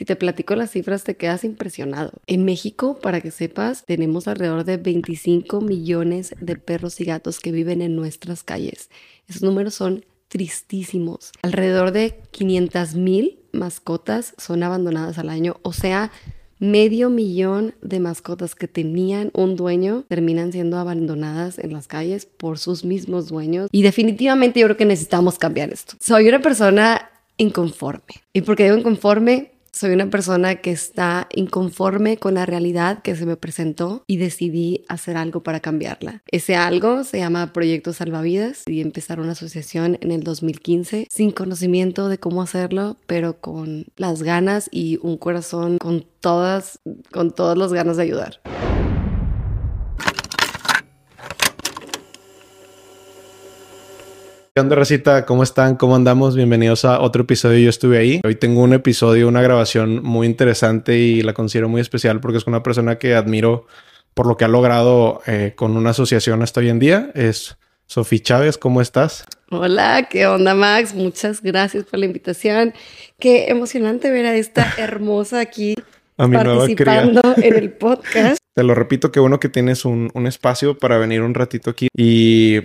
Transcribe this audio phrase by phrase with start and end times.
[0.00, 2.12] Si te platico las cifras te quedas impresionado.
[2.26, 7.52] En México, para que sepas, tenemos alrededor de 25 millones de perros y gatos que
[7.52, 8.88] viven en nuestras calles.
[9.28, 11.32] Esos números son tristísimos.
[11.42, 16.10] Alrededor de 500 mil mascotas son abandonadas al año, o sea,
[16.58, 22.58] medio millón de mascotas que tenían un dueño terminan siendo abandonadas en las calles por
[22.58, 23.68] sus mismos dueños.
[23.70, 25.96] Y definitivamente yo creo que necesitamos cambiar esto.
[26.00, 28.14] Soy una persona inconforme.
[28.32, 29.59] ¿Y por qué digo inconforme?
[29.80, 34.84] Soy una persona que está inconforme con la realidad que se me presentó y decidí
[34.90, 36.22] hacer algo para cambiarla.
[36.30, 42.10] Ese algo se llama Proyecto Salvavidas y empezar una asociación en el 2015 sin conocimiento
[42.10, 47.72] de cómo hacerlo, pero con las ganas y un corazón con todas, con todas las
[47.72, 48.42] ganas de ayudar.
[54.60, 55.24] ¿Qué onda, Racita?
[55.24, 55.76] ¿Cómo están?
[55.76, 56.36] ¿Cómo andamos?
[56.36, 57.60] Bienvenidos a otro episodio.
[57.60, 58.20] Yo estuve ahí.
[58.22, 62.46] Hoy tengo un episodio, una grabación muy interesante y la considero muy especial porque es
[62.46, 63.66] una persona que admiro
[64.12, 67.10] por lo que ha logrado eh, con una asociación hasta hoy en día.
[67.14, 68.58] Es Sofía Chávez.
[68.58, 69.24] ¿Cómo estás?
[69.48, 70.94] Hola, ¿qué onda, Max?
[70.94, 72.74] Muchas gracias por la invitación.
[73.18, 75.74] Qué emocionante ver a esta hermosa aquí
[76.18, 78.36] a participando en el podcast.
[78.54, 81.88] Te lo repito, qué bueno que tienes un, un espacio para venir un ratito aquí
[81.96, 82.58] y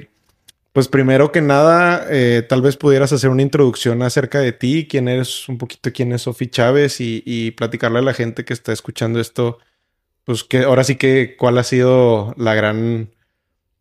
[0.76, 5.08] pues primero que nada, eh, tal vez pudieras hacer una introducción acerca de ti, quién
[5.08, 9.22] eres, un poquito quién es Sofi Chávez y, platicarle a la gente que está escuchando
[9.22, 9.60] esto,
[10.26, 13.10] pues que ahora sí que cuál ha sido la gran,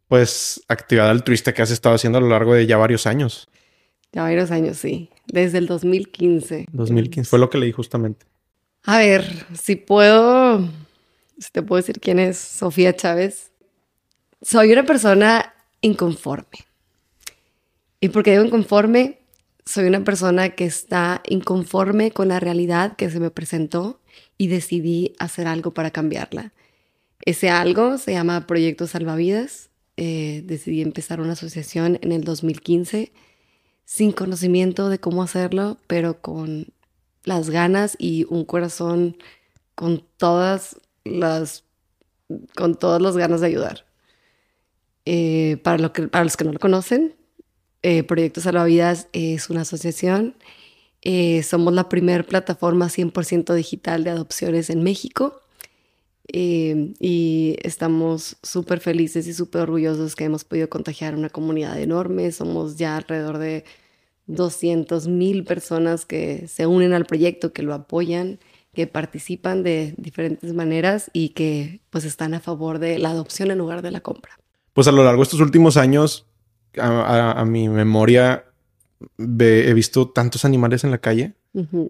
[0.06, 3.48] pues, actividad altruista que has estado haciendo a lo largo de ya varios años.
[4.12, 5.10] Ya varios años, sí.
[5.26, 6.66] Desde el 2015.
[6.70, 8.24] 2015, fue lo que leí justamente.
[8.84, 9.24] A ver,
[9.60, 10.60] si puedo,
[11.40, 13.50] si te puedo decir quién es Sofía Chávez.
[14.42, 16.58] Soy una persona inconforme
[18.04, 19.20] y porque digo inconforme,
[19.64, 23.98] soy una persona que está inconforme con la realidad que se me presentó
[24.36, 26.52] y decidí hacer algo para cambiarla.
[27.24, 29.70] Ese algo se llama Proyecto Salvavidas.
[29.96, 33.10] Eh, decidí empezar una asociación en el 2015
[33.86, 36.74] sin conocimiento de cómo hacerlo, pero con
[37.22, 39.16] las ganas y un corazón
[39.74, 41.64] con todas las,
[42.54, 43.86] con todas las ganas de ayudar.
[45.06, 47.14] Eh, para, lo que, para los que no lo conocen,
[47.84, 50.34] eh, Proyecto Salvavidas es una asociación.
[51.02, 55.42] Eh, somos la primera plataforma 100% digital de adopciones en México.
[56.32, 62.32] Eh, y estamos súper felices y súper orgullosos que hemos podido contagiar una comunidad enorme.
[62.32, 63.66] Somos ya alrededor de
[64.28, 68.38] 200 mil personas que se unen al proyecto, que lo apoyan,
[68.72, 73.58] que participan de diferentes maneras y que pues están a favor de la adopción en
[73.58, 74.38] lugar de la compra.
[74.72, 76.26] Pues a lo largo de estos últimos años
[76.78, 78.44] a, mi memoria
[79.18, 81.34] he visto tantos animales en la calle,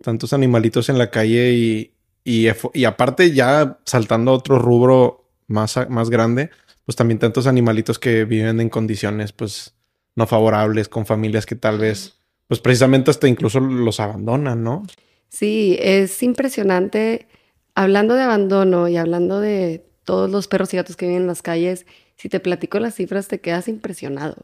[0.03, 1.93] tantos animalitos en la calle y,
[2.25, 6.51] y, aparte ya saltando a otro rubro más, más grande,
[6.85, 9.75] pues también tantos animalitos que viven en condiciones pues
[10.17, 12.15] no favorables, con familias que tal vez,
[12.47, 14.85] pues precisamente hasta incluso los abandonan, ¿no?
[15.29, 17.27] Sí, es impresionante.
[17.75, 21.43] Hablando de abandono y hablando de todos los perros y gatos que viven en las
[21.43, 21.87] calles,
[22.17, 24.37] si te platico las cifras te quedas impresionado.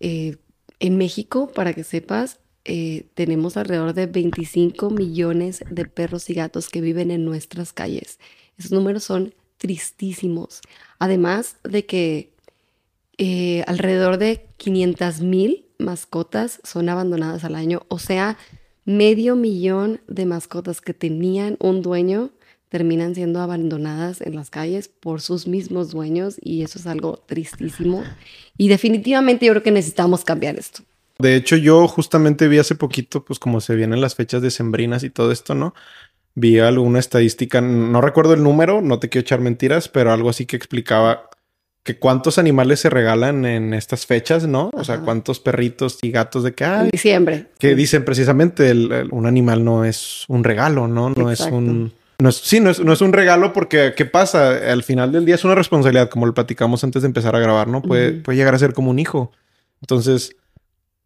[0.00, 0.36] Eh,
[0.80, 6.68] en México, para que sepas, eh, tenemos alrededor de 25 millones de perros y gatos
[6.68, 8.18] que viven en nuestras calles.
[8.58, 10.60] Esos números son tristísimos.
[10.98, 12.32] Además de que
[13.18, 18.36] eh, alrededor de 500 mil mascotas son abandonadas al año, o sea,
[18.84, 22.30] medio millón de mascotas que tenían un dueño
[22.68, 28.02] terminan siendo abandonadas en las calles por sus mismos dueños y eso es algo tristísimo.
[28.58, 30.82] Y definitivamente yo creo que necesitamos cambiar esto.
[31.18, 35.10] De hecho, yo justamente vi hace poquito, pues como se vienen las fechas decembrinas y
[35.10, 35.74] todo esto, ¿no?
[36.34, 40.44] Vi alguna estadística, no recuerdo el número, no te quiero echar mentiras, pero algo así
[40.44, 41.30] que explicaba
[41.82, 44.70] que cuántos animales se regalan en estas fechas, ¿no?
[44.74, 46.90] O sea, cuántos perritos y gatos de que hay.
[46.90, 47.46] Diciembre.
[47.58, 48.72] Que dicen precisamente
[49.10, 51.10] un animal no es un regalo, ¿no?
[51.10, 54.72] No es un no es, sí, no es, no es, un regalo porque, ¿qué pasa?
[54.72, 57.68] Al final del día es una responsabilidad, como lo platicamos antes de empezar a grabar,
[57.68, 57.82] ¿no?
[57.82, 59.32] Puede, puede llegar a ser como un hijo.
[59.82, 60.34] Entonces,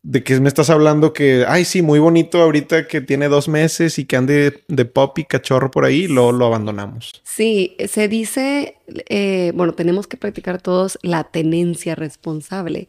[0.03, 1.13] ¿de qué me estás hablando?
[1.13, 5.19] Que, ay, sí, muy bonito ahorita que tiene dos meses y que ande de pop
[5.19, 7.21] y cachorro por ahí, lo, lo abandonamos.
[7.25, 8.77] Sí, se dice,
[9.09, 12.89] eh, bueno, tenemos que practicar todos la tenencia responsable.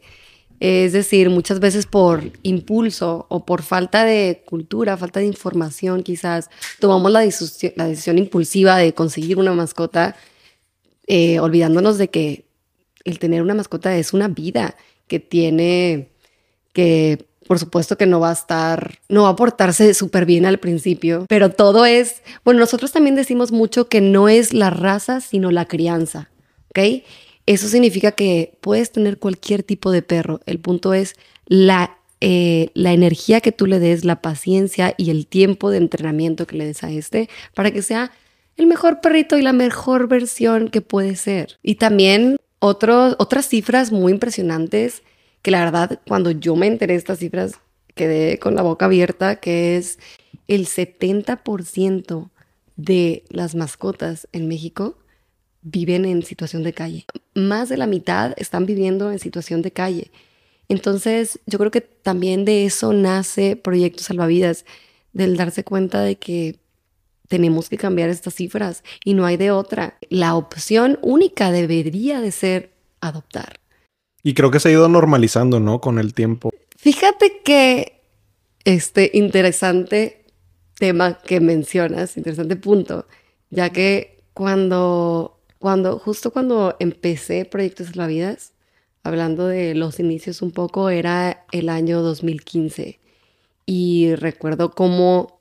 [0.62, 6.50] Es decir, muchas veces por impulso o por falta de cultura, falta de información, quizás
[6.78, 10.14] tomamos la, decisión, impulsiva de conseguir una mascota,
[11.08, 12.44] eh, olvidándonos de que
[13.02, 14.76] el tener una mascota es una vida
[15.08, 16.10] que tiene
[16.72, 20.58] que por supuesto que no va a estar, no va a portarse súper bien al
[20.58, 25.50] principio, pero todo es, bueno, nosotros también decimos mucho que no es la raza, sino
[25.50, 26.30] la crianza,
[26.70, 27.02] ¿ok?
[27.46, 30.40] Eso significa que puedes tener cualquier tipo de perro.
[30.46, 31.14] El punto es
[31.46, 36.46] la, eh, la energía que tú le des, la paciencia y el tiempo de entrenamiento
[36.46, 38.12] que le des a este para que sea
[38.56, 41.58] el mejor perrito y la mejor versión que puede ser.
[41.62, 45.02] Y también otras cifras muy impresionantes
[45.42, 47.54] que la verdad cuando yo me enteré de estas cifras
[47.96, 49.98] quedé con la boca abierta, que es
[50.46, 52.30] el 70%
[52.76, 54.96] de las mascotas en México
[55.62, 57.06] viven en situación de calle.
[57.34, 60.10] Más de la mitad están viviendo en situación de calle.
[60.68, 64.64] Entonces, yo creo que también de eso nace Proyecto Salvavidas,
[65.12, 66.58] del darse cuenta de que
[67.28, 69.98] tenemos que cambiar estas cifras y no hay de otra.
[70.10, 73.60] La opción única debería de ser adoptar.
[74.22, 75.80] Y creo que se ha ido normalizando, ¿no?
[75.80, 76.50] Con el tiempo.
[76.76, 78.00] Fíjate que
[78.64, 80.24] este interesante
[80.78, 83.06] tema que mencionas, interesante punto,
[83.50, 88.52] ya que cuando cuando, justo cuando empecé Proyectos Vidas,
[89.04, 92.98] hablando de los inicios un poco, era el año 2015.
[93.64, 95.38] Y recuerdo cómo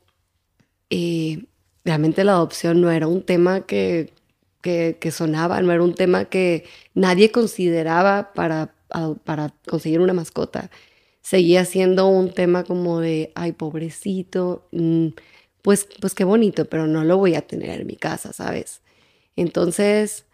[0.92, 1.46] eh,
[1.84, 4.14] realmente la adopción no era un tema que,
[4.62, 8.76] que, sonaba, no era un tema que nadie consideraba para,
[9.24, 10.70] para conseguir una mascota.
[11.22, 15.08] Seguía siendo un tema como de, ay, pobrecito, mm,
[15.64, 18.82] pues, pues qué bonito, pero no lo voy a tener en mi casa, ¿sabes?
[19.36, 20.26] Entonces,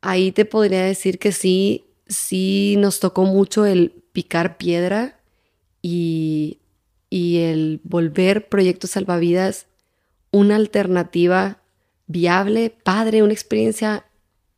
[0.00, 5.20] ahí te podría decir que sí, sí nos tocó mucho el picar piedra
[5.82, 6.60] y,
[7.10, 9.66] y el volver proyectos salvavidas
[10.30, 11.62] una alternativa
[12.06, 14.04] viable, padre, una experiencia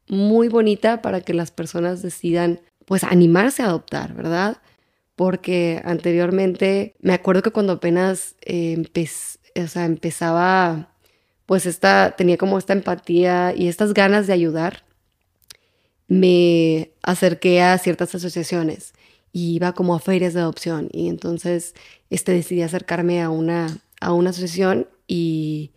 [0.08, 4.58] muy bonita para que las personas decidan pues animarse a adoptar, ¿verdad?
[5.14, 8.82] Porque anteriormente me acuerdo que cuando apenas eh,
[9.62, 10.94] o sea, empezaba
[11.48, 14.84] pues esta, tenía como esta empatía y estas ganas de ayudar,
[16.08, 18.92] me acerqué a ciertas asociaciones
[19.32, 21.74] y iba como a ferias de adopción y entonces
[22.10, 25.70] este, decidí acercarme a una, a una asociación y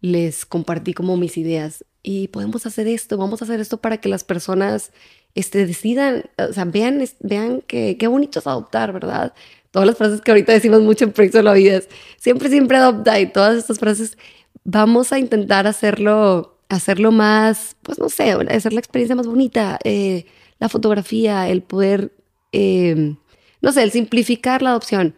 [0.00, 4.08] les compartí como mis ideas y podemos hacer esto, vamos a hacer esto para que
[4.08, 4.90] las personas
[5.36, 9.32] este, decidan, o sea, vean, vean que qué bonito es adoptar, ¿verdad?
[9.70, 11.80] Todas las frases que ahorita decimos mucho en Proyecto de la Vida
[12.18, 14.18] siempre, siempre adopta y todas estas frases
[14.62, 20.26] vamos a intentar hacerlo, hacerlo más, pues no sé, hacer la experiencia más bonita, eh,
[20.58, 22.12] la fotografía, el poder,
[22.52, 23.16] eh,
[23.60, 25.16] no sé, el simplificar la adopción.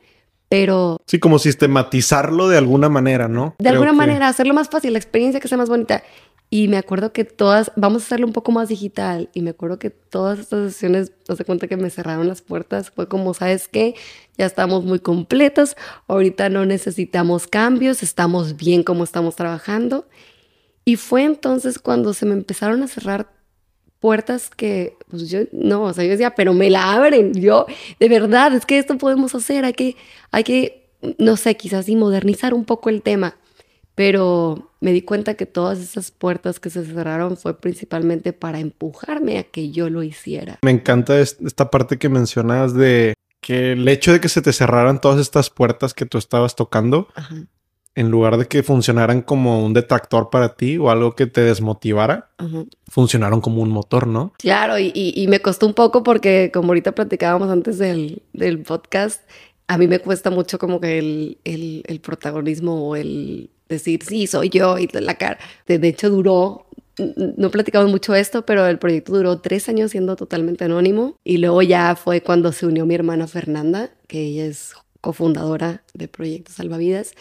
[0.48, 1.00] Pero...
[1.06, 3.54] Sí, como sistematizarlo de alguna manera, ¿no?
[3.58, 6.02] De alguna manera, hacerlo más fácil, la experiencia que sea más bonita.
[6.48, 9.28] Y me acuerdo que todas, vamos a hacerlo un poco más digital.
[9.34, 12.90] Y me acuerdo que todas estas sesiones, no se cuenta que me cerraron las puertas.
[12.90, 13.96] Fue como, ¿sabes qué?
[14.38, 15.76] Ya estamos muy completos.
[16.06, 18.04] Ahorita no necesitamos cambios.
[18.04, 20.06] Estamos bien como estamos trabajando.
[20.84, 23.28] Y fue entonces cuando se me empezaron a cerrar
[23.98, 27.34] puertas que, pues yo, no, o sea, yo decía, pero me la abren.
[27.34, 27.66] Yo,
[27.98, 29.64] de verdad, es que esto podemos hacer.
[29.64, 29.96] Hay que,
[30.30, 33.36] hay que, no sé, quizás y modernizar un poco el tema
[33.96, 39.38] pero me di cuenta que todas esas puertas que se cerraron fue principalmente para empujarme
[39.38, 40.58] a que yo lo hiciera.
[40.62, 45.00] Me encanta esta parte que mencionas de que el hecho de que se te cerraran
[45.00, 47.08] todas estas puertas que tú estabas tocando,
[47.96, 52.28] en lugar de que funcionaran como un detractor para ti o algo que te desmotivara,
[52.88, 54.32] funcionaron como un motor, ¿no?
[54.38, 58.22] Claro, y, me costó un poco porque como ahorita platicábamos antes del,
[58.66, 59.22] podcast,
[59.66, 64.50] a mí me cuesta mucho como que el, el protagonismo o el decir, sí, soy
[64.50, 65.38] yo y la cara.
[65.66, 66.66] De hecho, duró,
[66.98, 71.16] no platicamos mucho esto, pero el proyecto duró tres años siendo totalmente anónimo.
[71.24, 76.08] Y luego ya fue cuando se unió mi hermana Fernanda, que ella es cofundadora de
[76.08, 77.12] Proyecto Salvavidas,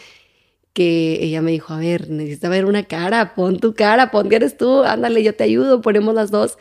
[0.75, 4.35] que ella me dijo, a ver, necesitas ver una cara, pon tu cara, pon que
[4.35, 6.57] eres tú, ándale, yo te ayudo, ponemos las dos.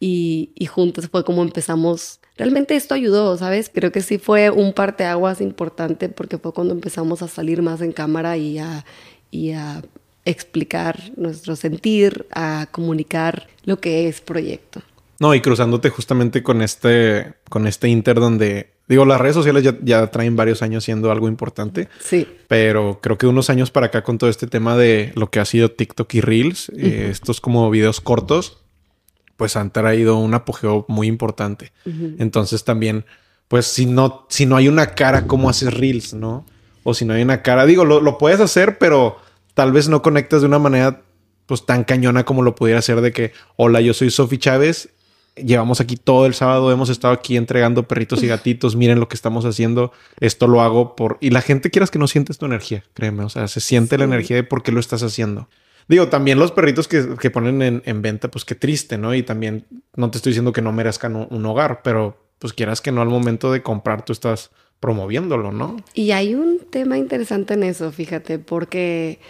[0.00, 3.70] Y, y juntos fue como empezamos realmente esto ayudó, ¿sabes?
[3.72, 7.92] Creo que sí fue un parteaguas importante porque fue cuando empezamos a salir más en
[7.92, 8.84] cámara y a,
[9.30, 9.82] y a
[10.24, 14.82] explicar nuestro sentir, a comunicar lo que es proyecto.
[15.18, 20.06] No, y cruzándote justamente con este, con este Inter donde, digo, las redes sociales ya,
[20.08, 21.88] traen varios años siendo algo importante.
[22.00, 22.28] Sí.
[22.48, 25.44] Pero creo que unos años para acá con todo este tema de lo que ha
[25.44, 28.58] sido TikTok y Reels, eh, estos como videos cortos,
[29.36, 31.72] pues han traído un apogeo muy importante.
[32.18, 33.04] Entonces también,
[33.48, 36.46] pues si no, si no hay una cara, ¿cómo haces Reels, no?
[36.84, 39.18] O si no hay una cara, digo, lo, lo puedes hacer, pero
[39.54, 41.02] tal vez no conectas de una manera
[41.46, 44.90] pues tan cañona como lo pudiera hacer de que, hola, yo soy Sofi Chávez
[45.36, 49.14] llevamos aquí todo el sábado, hemos estado aquí entregando perritos y gatitos, miren lo que
[49.14, 51.18] estamos haciendo, esto lo hago por...
[51.20, 54.04] Y la gente quieras que no sientes tu energía, créeme, o sea, se siente la
[54.04, 55.48] energía de por qué lo estás haciendo.
[55.88, 59.14] Digo, también los perritos que, ponen en, venta, pues qué triste, ¿no?
[59.14, 62.90] Y también no te estoy diciendo que no merezcan un hogar, pero pues quieras que
[62.90, 64.50] no al momento de comprar tú estás
[64.80, 65.76] promoviéndolo, ¿no?
[65.94, 69.20] Y hay un tema interesante en eso, fíjate, porque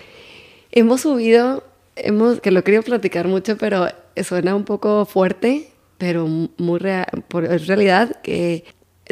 [0.72, 1.62] hemos subido,
[1.94, 3.88] hemos, que lo querido platicar mucho, pero
[4.25, 8.64] suena un poco fuerte, pero muy real, por, es realidad que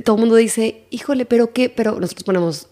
[0.03, 2.69] todo el mundo dice, híjole, pero qué, pero nosotros ponemos,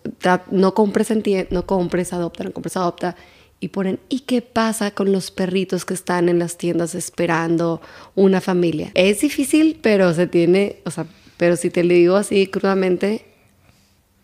[0.51, 1.13] no compres,
[1.51, 3.17] no compres, adopta, no compres, adopta,
[3.61, 7.81] y ponen, ¿y qué pasa con los perritos que están en las tiendas esperando
[8.17, 8.91] una familia?
[8.95, 13.25] Es difícil, pero se tiene, o sea, pero si te lo digo así crudamente,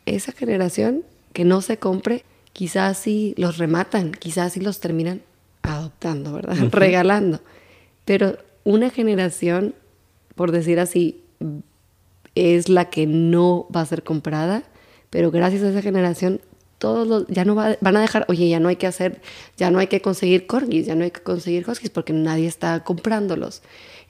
[0.07, 5.23] esa generación que no se compre, quizás sí los rematan, quizás sí los terminan
[5.62, 6.57] adoptando, ¿verdad?
[6.73, 7.40] Regalando.
[8.04, 8.38] Pero
[8.69, 9.75] una generación,
[10.35, 11.23] por decir así,
[12.35, 14.63] es la que no va a ser comprada,
[15.09, 16.43] pero gracias a esa generación
[16.77, 19.23] todos los, ya no van a dejar, oye, ya no hay que hacer,
[19.57, 22.85] ya no hay que conseguir corgis, ya no hay que conseguir huskies porque nadie está
[22.85, 23.63] comprándolos.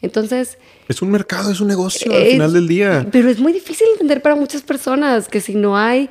[0.03, 0.59] Entonces...
[0.89, 3.07] Es un mercado, es un negocio al final del día.
[3.13, 6.11] Pero es muy difícil entender para muchas personas que si no hay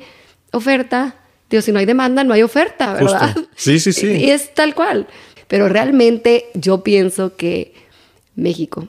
[0.52, 1.16] oferta,
[1.50, 3.36] digo, si no hay demanda, no hay oferta, ¿verdad?
[3.54, 4.06] Sí, sí, sí.
[4.06, 5.06] Y es tal cual.
[5.48, 7.87] Pero realmente yo pienso que
[8.38, 8.88] México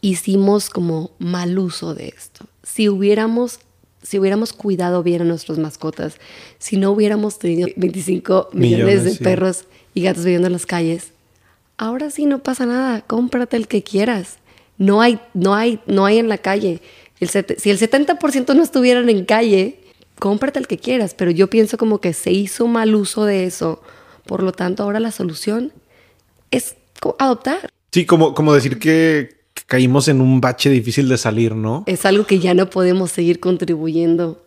[0.00, 2.46] hicimos como mal uso de esto.
[2.62, 3.60] Si hubiéramos
[4.02, 6.18] si hubiéramos cuidado bien a nuestras mascotas,
[6.58, 11.12] si no hubiéramos tenido 25 millones, de perros y gatos viviendo en las calles,
[11.76, 14.38] ahora sí no pasa nada, cómprate el que quieras.
[14.76, 16.80] No hay, no hay, no hay en la calle.
[17.18, 19.80] El si el 70% no estuvieran en calle,
[20.20, 23.82] cómprate el que quieras, pero yo pienso como que se hizo mal uso de eso.
[24.26, 25.72] Por lo tanto, ahora la solución
[26.52, 26.76] es
[27.18, 27.70] adoptar.
[27.92, 31.84] Sí, como, como decir que caímos en un bache difícil de salir, ¿no?
[31.86, 34.42] Es algo que ya no podemos seguir contribuyendo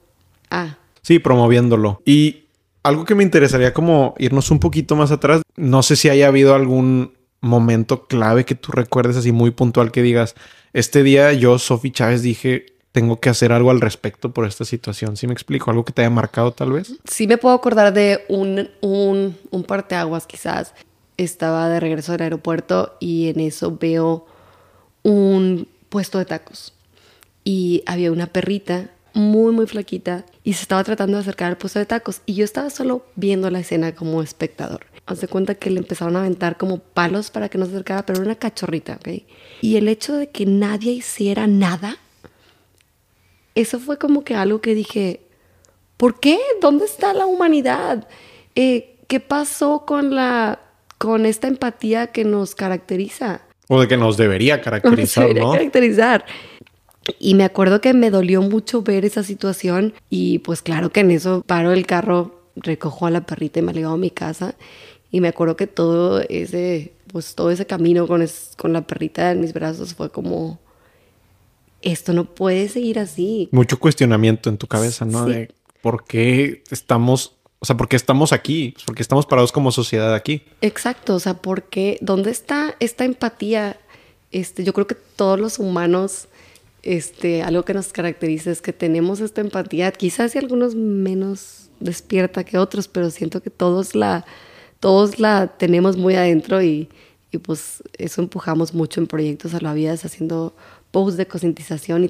[0.50, 0.78] a.
[1.02, 2.02] Sí, promoviéndolo.
[2.06, 2.46] Y
[2.84, 6.56] algo que me interesaría como irnos un poquito más atrás, no sé si haya habido
[6.56, 10.36] algún momento clave que tú recuerdes así muy puntual que digas,
[10.74, 15.18] este día yo, Sofi Chávez, dije, tengo que hacer algo al respecto por esta situación.
[15.18, 15.72] ¿Sí me explico?
[15.72, 16.94] ¿Algo que te haya marcado tal vez?
[17.10, 20.74] Sí me puedo acordar de un, un, un parteaguas quizás.
[21.22, 24.26] Estaba de regreso del aeropuerto y en eso veo
[25.04, 26.74] un puesto de tacos.
[27.44, 31.78] Y había una perrita muy, muy flaquita y se estaba tratando de acercar al puesto
[31.78, 32.22] de tacos.
[32.26, 34.88] Y yo estaba solo viendo la escena como espectador.
[35.06, 38.18] Hace cuenta que le empezaron a aventar como palos para que no se acercara, pero
[38.18, 39.24] era una cachorrita, ¿ok?
[39.62, 41.98] Y el hecho de que nadie hiciera nada,
[43.54, 45.22] eso fue como que algo que dije,
[45.98, 46.40] ¿por qué?
[46.62, 48.08] ¿Dónde está la humanidad?
[48.56, 50.71] Eh, ¿Qué pasó con la
[51.02, 53.42] con esta empatía que nos caracteriza?
[53.68, 56.26] O de que nos debería caracterizar, nos debería caracterizar.
[57.18, 61.10] Y me acuerdo que me dolió mucho ver esa situación y pues claro que en
[61.10, 64.54] eso paro el carro, recojo a la perrita y me la a mi casa
[65.10, 68.24] y me acuerdo que todo ese, pues todo ese camino con,
[68.56, 70.60] con la perrita en mis brazos fue como,
[71.82, 73.50] esto no puede seguir así.
[73.52, 75.26] Mucho cuestionamiento en tu cabeza, ¿no?
[75.26, 75.50] De
[75.82, 80.16] por qué estamos, o sea, por qué estamos aquí, por qué estamos parados como sociedad
[80.16, 80.42] aquí.
[80.62, 82.00] Exacto, o sea, ¿por qué?
[82.02, 83.80] ¿Dónde está esta empatía?
[84.32, 86.28] Este, yo creo que todos los humanos,
[86.82, 92.44] este, algo que nos caracteriza es que tenemos esta empatía, quizás y algunos menos despierta
[92.44, 94.26] que otros, pero siento que todos la
[94.80, 96.90] todos la tenemos muy adentro y,
[97.32, 100.56] y pues eso empujamos mucho en proyectos a la vida, haciendo
[100.90, 102.10] posts de concientización y,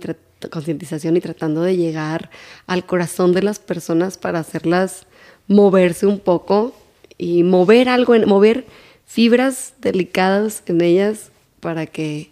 [0.49, 2.29] concientización y tratando de llegar
[2.67, 5.05] al corazón de las personas para hacerlas
[5.51, 6.73] moverse un poco
[7.17, 8.65] y mover algo, en, mover
[9.05, 12.31] fibras delicadas en ellas para que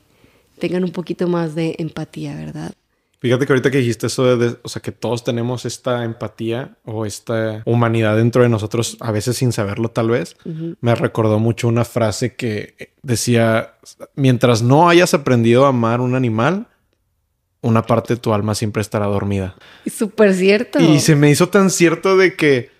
[0.57, 2.73] tengan un poquito más de empatía, ¿verdad?
[3.19, 7.05] Fíjate que ahorita que dijiste eso de, o sea, que todos tenemos esta empatía o
[7.05, 10.37] esta humanidad dentro de nosotros, a veces sin saberlo tal vez,
[10.79, 13.73] me recordó mucho una frase que decía,
[14.15, 16.67] mientras no hayas aprendido a amar un animal,
[17.61, 19.55] una parte de tu alma siempre estará dormida.
[19.85, 20.79] Súper cierto.
[20.79, 22.78] Y se me hizo tan cierto de que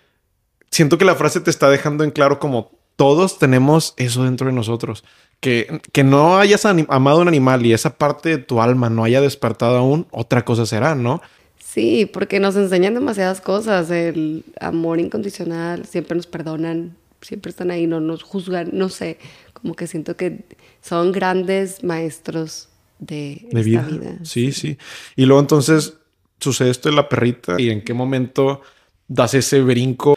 [0.70, 4.52] siento que la frase te está dejando en claro como todos tenemos eso dentro de
[4.52, 5.04] nosotros
[5.40, 9.20] que, que no hayas amado un animal y esa parte de tu alma no haya
[9.20, 11.22] despertado aún, otra cosa será, ¿no?
[11.58, 17.86] Sí, porque nos enseñan demasiadas cosas, el amor incondicional, siempre nos perdonan, siempre están ahí,
[17.86, 19.18] no nos juzgan, no sé,
[19.54, 20.44] como que siento que
[20.82, 23.82] son grandes maestros de, vida.
[23.82, 24.18] vida.
[24.24, 24.76] Sí, sí.
[25.16, 25.94] Y luego entonces
[26.38, 28.60] sucede esto de la perrita y en qué momento
[29.08, 30.16] das ese brinco.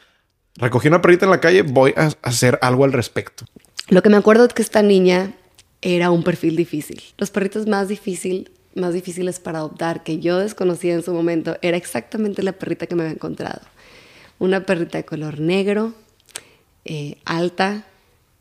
[0.56, 3.44] Recogí una perrita en la calle, voy a hacer algo al respecto.
[3.88, 5.34] Lo que me acuerdo es que esta niña
[5.82, 7.02] era un perfil difícil.
[7.18, 11.76] Los perritos más, difícil, más difíciles para adoptar que yo desconocía en su momento era
[11.76, 13.60] exactamente la perrita que me había encontrado.
[14.38, 15.92] Una perrita de color negro,
[16.84, 17.84] eh, alta,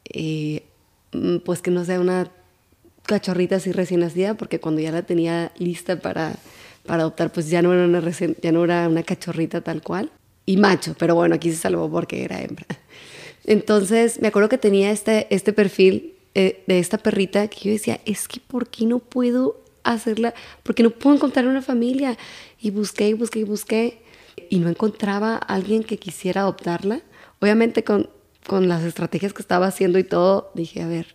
[0.05, 0.63] eh,
[1.13, 2.29] mm, pues que no sea una
[3.05, 6.35] cachorrita así recién nacida, porque cuando ya la tenía lista para,
[6.85, 8.01] para adoptar, pues ya no, era una
[8.41, 10.11] ya no era una cachorrita tal cual.
[10.45, 12.65] Y macho, pero bueno, aquí se salvó porque era hembra.
[13.45, 17.99] Entonces, me acuerdo que tenía este, este perfil eh, de esta perrita que yo decía,
[18.05, 20.33] es que ¿por qué no puedo hacerla?
[20.63, 22.17] ¿Por qué no puedo encontrar una familia?
[22.59, 24.01] Y busqué y busqué y busqué
[24.49, 27.01] y no encontraba a alguien que quisiera adoptarla.
[27.39, 28.09] Obviamente con,
[28.47, 31.13] con las estrategias que estaba haciendo y todo, dije, a ver,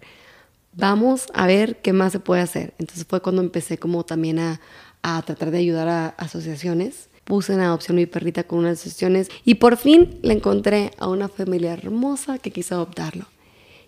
[0.74, 2.74] vamos a ver qué más se puede hacer.
[2.78, 4.60] Entonces fue cuando empecé como también a,
[5.02, 7.08] a tratar de ayudar a asociaciones.
[7.28, 11.28] Puse en adopción mi perrita con unas asociaciones y por fin le encontré a una
[11.28, 13.26] familia hermosa que quiso adoptarlo.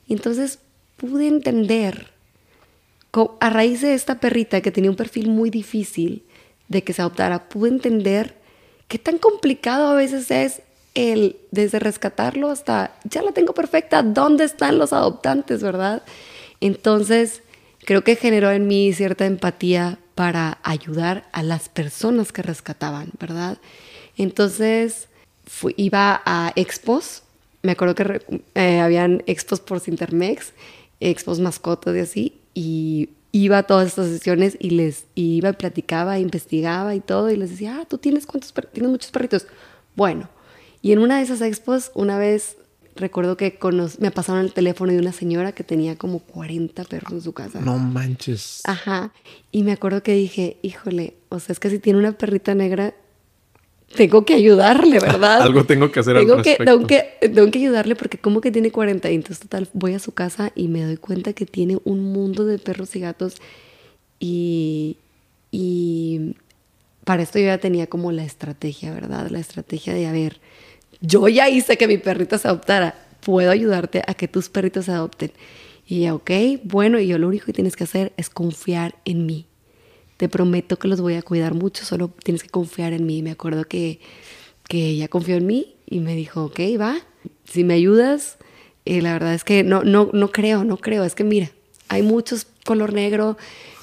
[0.06, 0.59] Y entonces
[0.99, 2.11] pude entender,
[3.40, 6.23] a raíz de esta perrita que tenía un perfil muy difícil
[6.68, 8.37] de que se adoptara, pude entender
[8.88, 10.61] qué tan complicado a veces es
[10.94, 16.02] el desde rescatarlo hasta ya la tengo perfecta, ¿dónde están los adoptantes, verdad?
[16.61, 17.42] Entonces,
[17.87, 23.58] creo que generó en mí cierta empatía para ayudar a las personas que rescataban, ¿verdad?
[24.16, 25.08] Entonces,
[25.76, 27.22] iba a expos,
[27.62, 28.22] me acuerdo que
[28.54, 30.52] eh, habían expos por Sintermex,
[31.00, 36.94] expos mascotas y así, y iba a todas estas sesiones y les iba, platicaba, investigaba
[36.94, 39.46] y todo, y les decía, ah, tú tienes cuántos, tienes muchos perritos.
[39.94, 40.28] Bueno,
[40.82, 42.56] y en una de esas expos, una vez
[43.00, 43.59] recuerdo que
[43.99, 47.61] me pasaron el teléfono de una señora que tenía como 40 perros en su casa.
[47.61, 48.62] No manches.
[48.64, 49.12] Ajá.
[49.50, 52.95] Y me acuerdo que dije, híjole, o sea, es que si tiene una perrita negra,
[53.97, 55.42] tengo que ayudarle, ¿verdad?
[55.42, 58.50] Algo tengo que hacer tengo al que, tengo que, tengo que ayudarle porque como que
[58.50, 61.78] tiene 40 y entonces total voy a su casa y me doy cuenta que tiene
[61.85, 63.37] un mundo de perros y gatos
[64.21, 64.97] y,
[65.50, 66.37] y
[67.04, 69.28] para esto yo ya tenía como la estrategia, ¿verdad?
[69.30, 70.40] La estrategia de, a ver,
[71.00, 74.92] yo ya hice que mi perrito se adoptara, puedo ayudarte a que tus perritos se
[74.92, 75.33] adopten.
[75.87, 76.30] Y ella, ok,
[76.64, 79.47] bueno, y yo lo único que tienes que hacer es confiar en mí.
[80.17, 83.23] Te prometo que los voy a cuidar mucho, solo tienes que confiar en mí.
[83.23, 84.00] Me acuerdo que,
[84.69, 86.97] que ella confió en mí y me dijo, ok, va,
[87.45, 88.36] si me ayudas,
[88.84, 91.50] eh, la verdad es que no, no, no creo, no creo, es que mira,
[91.89, 93.36] hay muchos color negro,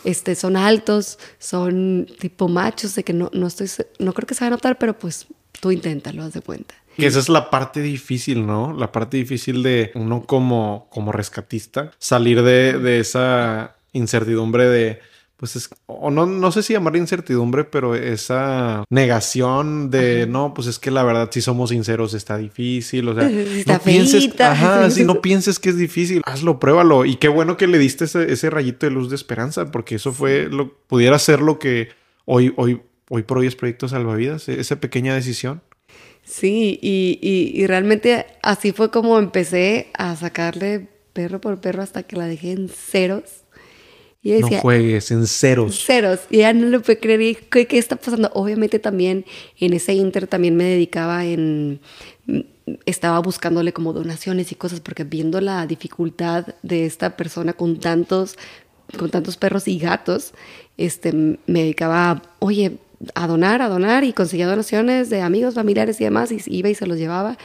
[0.05, 4.45] este, son altos, son tipo machos, de que no, no, estoy, no creo que se
[4.45, 5.27] van a adoptar, pero pues
[5.59, 6.75] tú inténtalo, haz de cuenta.
[6.97, 8.73] Que esa es la parte difícil, ¿no?
[8.73, 14.99] La parte difícil de uno como, como rescatista, salir de, de esa incertidumbre de,
[15.37, 20.67] pues es, o no, no sé si llamarle incertidumbre, pero esa negación de, no, pues
[20.67, 23.29] es que la verdad, si somos sinceros, está difícil, o sea,
[23.67, 27.05] no pienses, ajá, si no pienses que es difícil, hazlo, pruébalo.
[27.05, 30.11] Y qué bueno que le diste ese, ese rayito de luz de esperanza, porque eso
[30.11, 31.89] fue, lo, pudiera ser lo que
[32.25, 35.61] hoy, hoy, hoy por hoy es Proyecto Salvavidas, esa pequeña decisión.
[36.27, 42.17] Sí, y, y, realmente así fue como empecé a sacarle perro por perro hasta que
[42.17, 43.45] la dejé en ceros.
[44.21, 45.85] Y decía, no juegues en ceros.
[45.85, 46.19] Ceros.
[46.29, 47.37] Y ya no le puede creer.
[47.49, 48.29] ¿qué, ¿Qué está pasando?
[48.33, 49.23] Obviamente también
[49.57, 51.79] en ese inter también me dedicaba en...
[52.85, 58.37] Estaba buscándole como donaciones y cosas porque viendo la dificultad de esta persona con tantos,
[58.99, 60.33] con tantos perros y gatos,
[60.75, 62.79] este, me dedicaba, oye,
[63.13, 66.75] a donar, a donar y conseguía donaciones de amigos, familiares y demás y iba y
[66.75, 67.37] se los llevaba.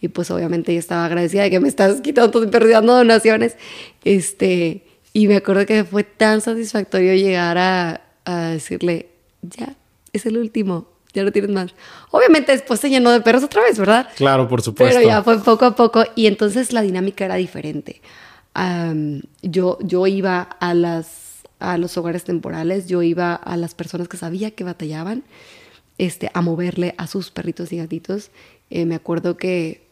[0.00, 3.56] Y pues obviamente yo estaba agradecida de que me estás quitando todo y perdiendo donaciones.
[4.04, 9.08] Este, y me acuerdo que fue tan satisfactorio llegar a, a decirle,
[9.42, 9.74] ya,
[10.12, 11.74] es el último, ya no tienes más.
[12.10, 14.08] Obviamente después se llenó de perros otra vez, ¿verdad?
[14.16, 14.96] Claro, por supuesto.
[14.96, 18.00] Pero ya fue poco a poco y entonces la dinámica era diferente.
[19.42, 21.27] yo, yo iba a las
[21.58, 25.24] a los hogares temporales, yo iba a las personas que sabía que batallaban
[25.98, 28.30] este, a moverle a sus perritos y gatitos.
[28.70, 29.86] Eh, me acuerdo que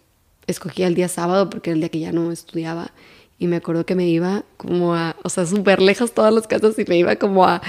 [0.46, 2.92] escogía el día sábado porque era el día que ya no estudiaba
[3.38, 6.78] y me acuerdo que me iba como a, o sea, súper lejos todas las casas
[6.78, 7.60] y me iba como a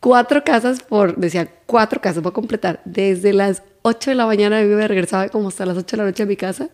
[0.00, 4.60] cuatro casas por, decía, cuatro casas, voy a completar, desde las 8 de la mañana
[4.62, 6.70] me regresaba como hasta las 8 de la noche a mi casa,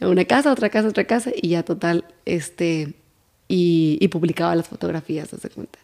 [0.00, 2.94] a una casa, otra casa, otra casa y ya total, este,
[3.52, 5.80] y, publicaba las fotografías, se cuenta.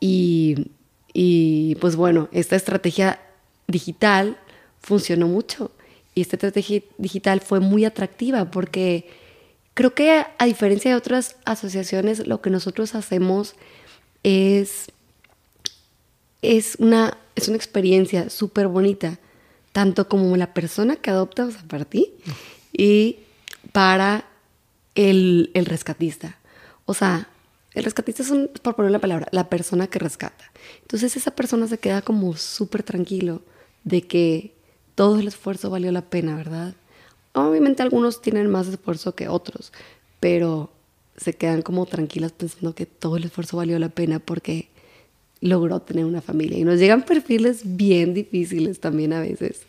[0.00, 0.72] Y,
[1.12, 3.20] y pues bueno, esta estrategia
[3.68, 4.36] digital
[4.80, 5.70] funcionó mucho.
[6.14, 9.08] Y esta estrategia digital fue muy atractiva porque
[9.74, 13.54] creo que a diferencia de otras asociaciones, lo que nosotros hacemos
[14.24, 14.86] es,
[16.42, 19.20] es, una, es una experiencia súper bonita,
[19.72, 22.12] tanto como la persona que adopta o para ti
[22.72, 23.18] y
[23.72, 24.24] para
[24.96, 26.38] el, el rescatista.
[26.86, 27.28] O sea,
[27.74, 30.50] el rescatista es, por poner la palabra, la persona que rescata.
[30.80, 33.42] Entonces esa persona se queda como súper tranquilo
[33.84, 34.54] de que
[34.94, 36.74] todo el esfuerzo valió la pena, ¿verdad?
[37.34, 39.72] Obviamente algunos tienen más esfuerzo que otros,
[40.20, 40.70] pero
[41.18, 44.68] se quedan como tranquilas pensando que todo el esfuerzo valió la pena porque
[45.40, 46.58] logró tener una familia.
[46.58, 49.62] Y nos llegan perfiles bien difíciles también a veces.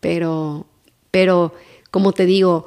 [0.00, 0.66] Pero,
[1.10, 1.54] pero
[1.90, 2.66] como te digo,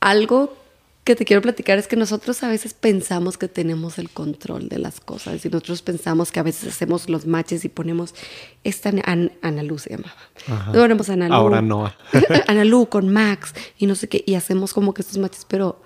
[0.00, 0.56] algo
[1.04, 4.78] que te quiero platicar es que nosotros a veces pensamos que tenemos el control de
[4.78, 8.14] las cosas y nosotros pensamos que a veces hacemos los matches y ponemos
[8.64, 9.30] esta An
[9.78, 10.72] se llamaba.
[10.72, 11.92] ponemos Ana Lu, Ahora no.
[12.46, 15.82] Ana Lu con Max y no sé qué y hacemos como que estos matches, pero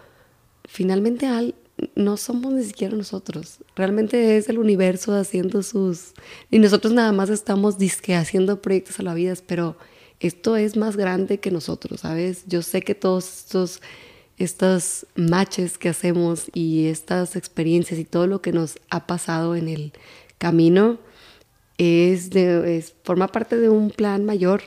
[0.65, 1.57] finalmente al,
[1.97, 3.59] no somos ni siquiera nosotros.
[3.75, 6.13] Realmente es el universo haciendo sus
[6.49, 9.77] y nosotros nada más estamos disque haciendo proyectos a la vida, pero
[10.21, 12.45] esto es más grande que nosotros, ¿sabes?
[12.47, 13.81] Yo sé que todos estos
[14.39, 19.69] estos matches que hacemos y estas experiencias y todo lo que nos ha pasado en
[19.69, 19.93] el
[20.39, 20.99] camino
[21.77, 24.63] es, de, forma parte de un plan mayor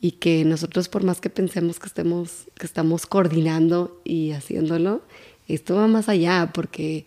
[0.00, 5.02] y que nosotros por más que pensemos que estemos que estamos coordinando y haciéndolo
[5.46, 7.06] esto va más allá porque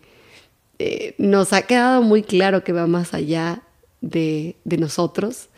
[0.78, 3.62] eh, nos ha quedado muy claro que va más allá
[4.00, 5.48] de, nosotros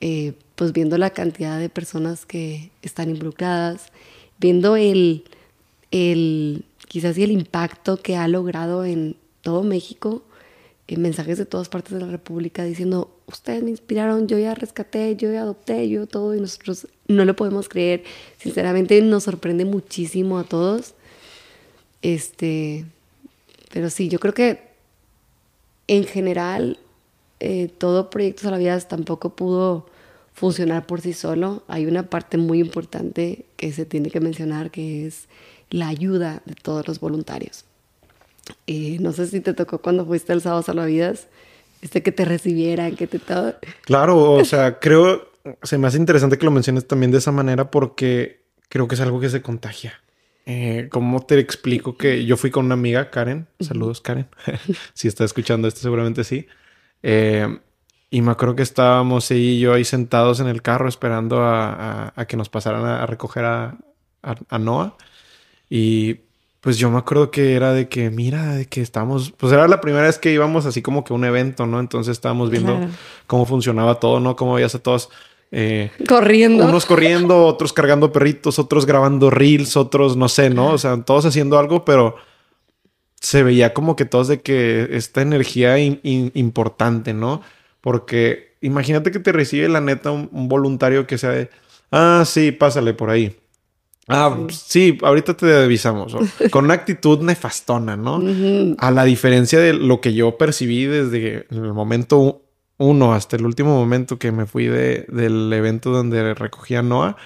[0.00, 3.92] eh, pues viendo la cantidad de personas que están involucradas
[4.38, 5.24] viendo el
[5.90, 10.22] el, quizás y el impacto que ha logrado en todo México,
[10.86, 15.14] en mensajes de todas partes de la República diciendo, ustedes me inspiraron, yo ya rescaté,
[15.16, 18.02] yo ya adopté, yo todo, y nosotros no lo podemos creer.
[18.38, 20.94] Sinceramente nos sorprende muchísimo a todos.
[22.02, 22.84] Este,
[23.72, 24.70] pero sí, yo creo que
[25.86, 26.78] en general
[27.40, 29.86] eh, todo Proyectos a la Vida tampoco pudo
[30.32, 31.62] funcionar por sí solo.
[31.68, 35.28] Hay una parte muy importante que se tiene que mencionar, que es
[35.70, 37.64] la ayuda de todos los voluntarios.
[38.66, 41.28] Eh, no sé si te tocó cuando fuiste el sábado salvavidas,
[41.82, 43.54] este que te recibieran, que te todo.
[43.82, 45.30] Claro, o sea, creo,
[45.62, 49.00] se me hace interesante que lo menciones también de esa manera porque creo que es
[49.00, 50.00] algo que se contagia.
[50.46, 53.46] Eh, ¿Cómo te explico que yo fui con una amiga, Karen?
[53.60, 54.26] Saludos, Karen.
[54.94, 56.46] si está escuchando esto, seguramente sí.
[57.02, 57.60] Eh,
[58.10, 62.12] y me acuerdo que estábamos ella y yo ahí sentados en el carro esperando a,
[62.26, 63.78] que nos pasaran a, recoger a,
[64.22, 64.96] a Noah.
[65.70, 66.20] Y
[66.60, 69.80] pues yo me acuerdo que era de que, mira, de que estábamos, pues era la
[69.80, 71.80] primera vez que íbamos así como que un evento, ¿no?
[71.80, 72.78] Entonces estábamos viendo
[73.26, 74.36] cómo funcionaba todo, ¿no?
[74.36, 75.08] Cómo veías a todos.
[75.52, 76.66] Eh, corriendo.
[76.66, 80.72] Unos corriendo, otros cargando perritos, otros grabando reels, otros no sé, ¿no?
[80.72, 82.16] O sea, todos haciendo algo, pero
[83.20, 87.40] se veía como que todos de que esta energía importante, ¿no?
[87.80, 91.50] Porque imagínate que te recibe la neta un, un voluntario que sea de,
[91.90, 93.39] ah, sí, pásale por ahí.
[94.08, 96.16] Ah, sí, ahorita te avisamos.
[96.50, 98.20] Con una actitud nefastona, ¿no?
[98.78, 102.42] A la diferencia de lo que yo percibí desde el momento
[102.80, 107.16] uno hasta el último momento que me fui de, del evento donde recogía a Noah,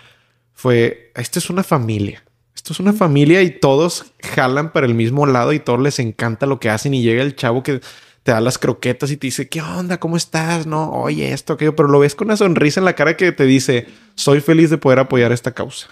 [0.53, 2.25] fue, esto es una familia.
[2.57, 6.47] Esto es una familia y todos jalan para el mismo lado y todos les encanta
[6.47, 7.81] lo que hacen y llega el chavo que
[8.25, 10.01] te da las croquetas y te dice, ¿qué onda?
[10.01, 10.67] ¿Cómo estás?
[10.67, 13.45] No, oye, esto, aquello, pero lo ves con una sonrisa en la cara que te
[13.45, 15.89] dice, soy feliz de poder apoyar esta causa.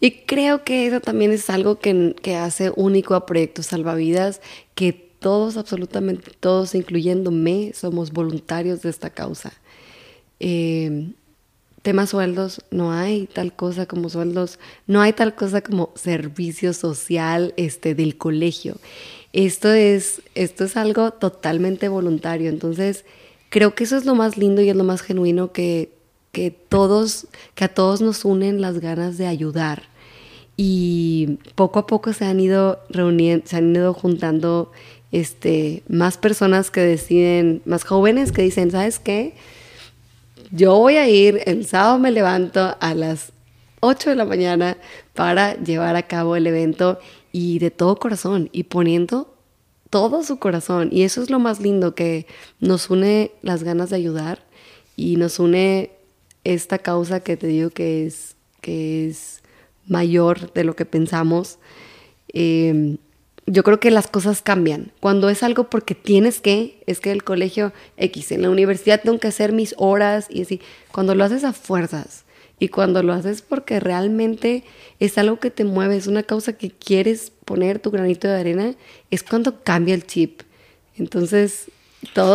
[0.00, 4.40] Y creo que eso también es algo que, hace único a Proyectos Salvavidas,
[4.74, 9.52] que todos, absolutamente todos, incluyéndome, somos voluntarios de esta causa.
[10.40, 11.12] Eh,
[11.84, 17.52] tema sueldos, no hay tal cosa como sueldos, no hay tal cosa como servicio social
[17.56, 18.76] este, del colegio.
[19.34, 22.48] Esto es, esto es algo totalmente voluntario.
[22.48, 23.04] Entonces,
[23.50, 25.90] creo que eso es lo más lindo y es lo más genuino que,
[26.34, 29.84] que todos, que a todos nos unen las ganas de ayudar.
[30.56, 34.70] Y poco a poco se han ido reuniendo, se han ido juntando
[35.12, 39.34] este, más personas que deciden, más jóvenes que dicen, ¿sabes qué?
[40.50, 43.32] Yo voy a ir, el sábado me levanto a las
[43.80, 44.76] 8 de la mañana
[45.14, 46.98] para llevar a cabo el evento
[47.32, 49.34] y de todo corazón y poniendo
[49.90, 50.88] todo su corazón.
[50.90, 52.26] Y eso es lo más lindo, que
[52.58, 54.40] nos une las ganas de ayudar
[54.96, 55.93] y nos une
[56.44, 59.42] esta causa que te digo que es, que es
[59.86, 61.58] mayor de lo que pensamos.
[62.28, 62.98] Em,
[63.46, 64.92] yo creo que las cosas cambian.
[65.00, 69.18] Cuando es algo porque tienes que, es que el colegio X, en la universidad tengo
[69.18, 70.60] que hacer mis horas y así.
[70.92, 72.24] Cuando lo haces a fuerzas
[72.58, 74.64] y cuando lo haces porque realmente
[75.00, 78.74] es algo que te mueve, es una causa que quieres poner tu granito de arena,
[79.10, 80.42] es cuando cambia el chip.
[80.96, 81.66] Entonces,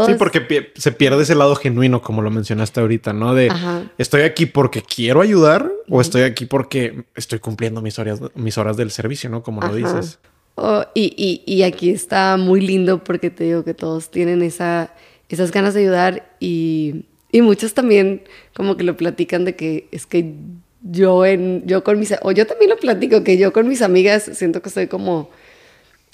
[0.05, 3.33] Sí, porque se pierde ese lado genuino, como lo mencionaste ahorita, ¿no?
[3.33, 3.51] De
[3.97, 8.77] estoy aquí porque quiero ayudar o estoy aquí porque estoy cumpliendo mis horas, mis horas
[8.77, 9.43] del servicio, ¿no?
[9.43, 10.19] Como lo dices.
[10.55, 14.93] Oh, y, y, aquí está muy lindo porque te digo que todos tienen esa,
[15.29, 20.05] esas ganas de ayudar y, y muchos también como que lo platican de que es
[20.05, 20.33] que
[20.81, 24.29] yo en yo con mis o yo también lo platico que yo con mis amigas
[24.33, 25.29] siento que soy como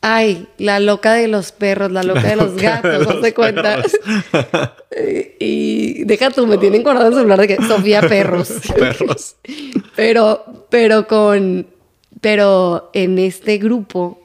[0.07, 3.81] ay la loca de los perros la loca de los gatos no te cuenta
[5.39, 8.49] y, deja tú me tienen guardado el celular de que Sofía perros.
[8.75, 9.35] Perros.
[9.95, 11.65] Pero pero con
[12.21, 14.21] pero en este grupo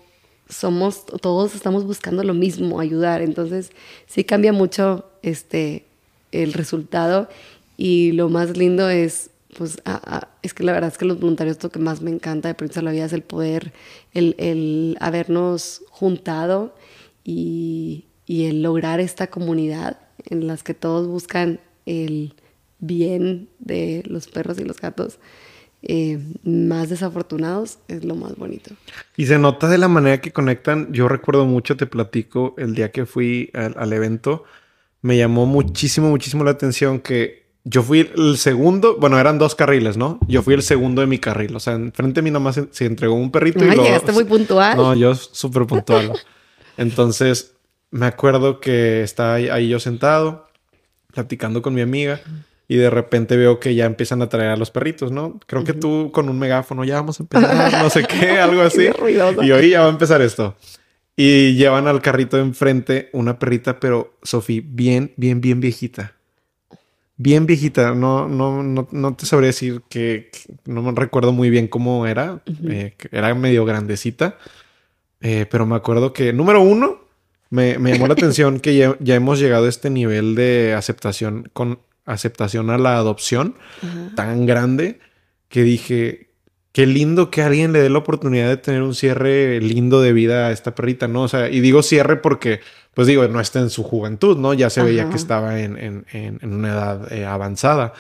[0.50, 3.22] somos todos estamos buscando lo mismo ayudar.
[3.22, 3.70] Entonces
[4.06, 5.84] sí cambia mucho este
[6.32, 7.28] el resultado.
[7.76, 9.82] Y lo más lindo es pues
[10.42, 12.82] es que la verdad es que los voluntarios lo que más me encanta de Proyecto
[12.82, 13.72] la Vida es el poder,
[14.12, 16.74] el, el habernos juntado
[17.24, 22.34] y, y, el lograr esta comunidad en las que todos buscan el
[22.78, 25.18] bien de los perros y los gatos.
[25.82, 28.74] Eh, más desafortunados es lo más bonito.
[29.16, 30.92] Y se nota de la manera que conectan.
[30.92, 34.44] Yo recuerdo mucho, te platico, el día que fui al evento,
[35.00, 39.96] me llamó muchísimo, muchísimo la atención que yo fui el segundo, bueno, eran dos carriles,
[39.96, 40.18] ¿no?
[40.26, 41.54] Yo fui el segundo de mi carril.
[41.54, 43.82] O sea, enfrente de mí nomás se, entregó un perrito y lo...
[43.82, 44.76] llegaste muy puntual.
[44.76, 46.12] No, yo súper puntual.
[46.76, 47.54] Entonces,
[47.90, 50.48] me acuerdo que estaba ahí, yo sentado,
[51.12, 52.20] platicando con mi amiga,
[52.66, 55.38] y de repente veo que ya empiezan a traer a los perritos, ¿no?
[55.46, 58.88] Creo que tú con un megáfono, ya vamos a empezar, no sé qué, algo así.
[59.42, 60.56] y hoy ya va a empezar esto.
[61.16, 66.14] Y llevan al carrito de enfrente una perrita, pero Sofía, bien, bien, bien viejita.
[67.22, 67.94] Bien viejita.
[67.94, 70.30] No, no, no, no te sabría decir que,
[70.64, 72.40] no me recuerdo muy bien cómo era.
[72.66, 74.38] Eh, era medio grandecita.
[75.20, 77.00] Eh, pero me acuerdo que, número uno,
[77.50, 82.70] me, llamó la atención que ya, hemos llegado a este nivel de aceptación con aceptación
[82.70, 83.54] a la adopción
[84.16, 84.98] tan grande
[85.50, 86.29] que dije,
[86.72, 90.46] qué lindo que alguien le dé la oportunidad de tener un cierre lindo de vida
[90.46, 91.22] a esta perrita, ¿no?
[91.22, 92.60] O sea, y digo cierre porque,
[92.94, 94.54] pues digo, no está en su juventud, ¿no?
[94.54, 96.06] Ya se veía que estaba en,
[96.42, 97.92] una edad eh, avanzada.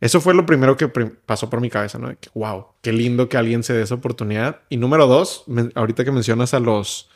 [0.00, 2.08] Eso fue lo primero que pasó por mi cabeza, ¿no?
[2.08, 4.60] Que, wow, qué lindo que alguien se dé esa oportunidad.
[4.68, 5.44] Y número dos,
[5.74, 7.10] ahorita que mencionas a los,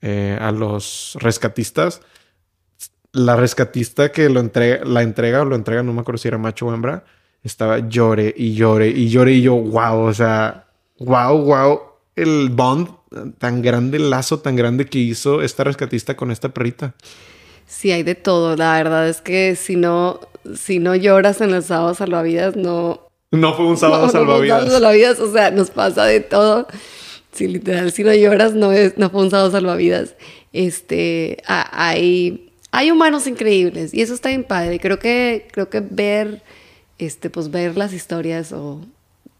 [0.00, 2.00] eh, a los rescatistas,
[3.12, 6.38] la rescatista que lo entrega, la entrega o lo entrega, no me acuerdo si era
[6.38, 7.04] macho o hembra,
[7.44, 10.66] estaba llore y llore y llore y yo, wow, o sea,
[10.98, 11.80] wow, wow,
[12.16, 12.88] el bond
[13.38, 16.94] tan grande, el lazo tan grande que hizo esta rescatista con esta perrita.
[17.66, 18.56] Sí, hay de todo.
[18.56, 20.20] La verdad es que si no,
[20.54, 23.08] si no lloras en el sábado salvavidas, no.
[23.30, 24.64] No fue un sábado salvavidas.
[24.64, 26.66] No, salvavidas, o sea, nos pasa de todo.
[27.32, 30.14] Si literal, si no lloras, no, es, no fue un sábado salvavidas.
[30.52, 34.78] Este, hay, hay humanos increíbles y eso está bien padre.
[34.78, 36.42] Creo que, creo que ver
[36.98, 38.80] este, pues ver las historias o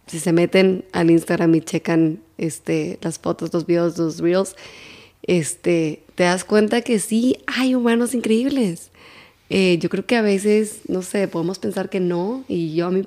[0.07, 4.57] si se meten al Instagram y checan este, las fotos, los videos, los reels,
[5.23, 8.91] este, te das cuenta que sí hay humanos increíbles.
[9.51, 12.91] Eh, yo creo que a veces, no sé, podemos pensar que no, y yo a
[12.91, 13.03] mí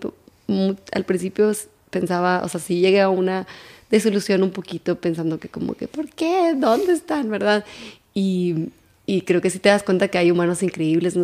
[0.92, 1.52] al principio
[1.90, 3.48] pensaba, o sea, sí llegué a una
[3.90, 6.54] desilusión un poquito pensando que como que, ¿por qué?
[6.56, 7.30] ¿Dónde están?
[7.30, 7.66] ¿Verdad?
[8.14, 8.70] Y,
[9.06, 11.16] y creo que sí te das cuenta que hay humanos increíbles.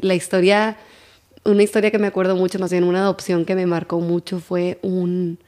[0.00, 0.76] La historia
[1.44, 4.78] una historia que me acuerdo mucho, más bien una adopción que me marcó mucho, fue
[4.82, 5.38] un,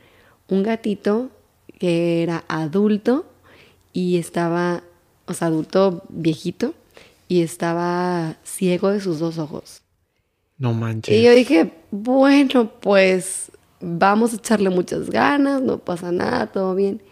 [0.48, 1.30] un gatito
[1.78, 3.26] que era adulto
[3.92, 4.83] y estaba,
[5.26, 6.74] o sea, adulto viejito
[7.28, 9.83] y estaba ciego de sus dos ojos.
[10.59, 11.14] No manches.
[11.14, 17.02] Y yo dije, bueno, pues vamos a echarle muchas ganas, no pasa nada, todo bien.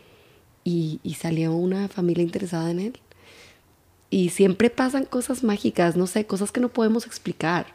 [0.64, 3.00] Y, y salió una familia interesada en él.
[4.10, 7.66] Y siempre pasan cosas mágicas, no sé, cosas que no podemos explicar.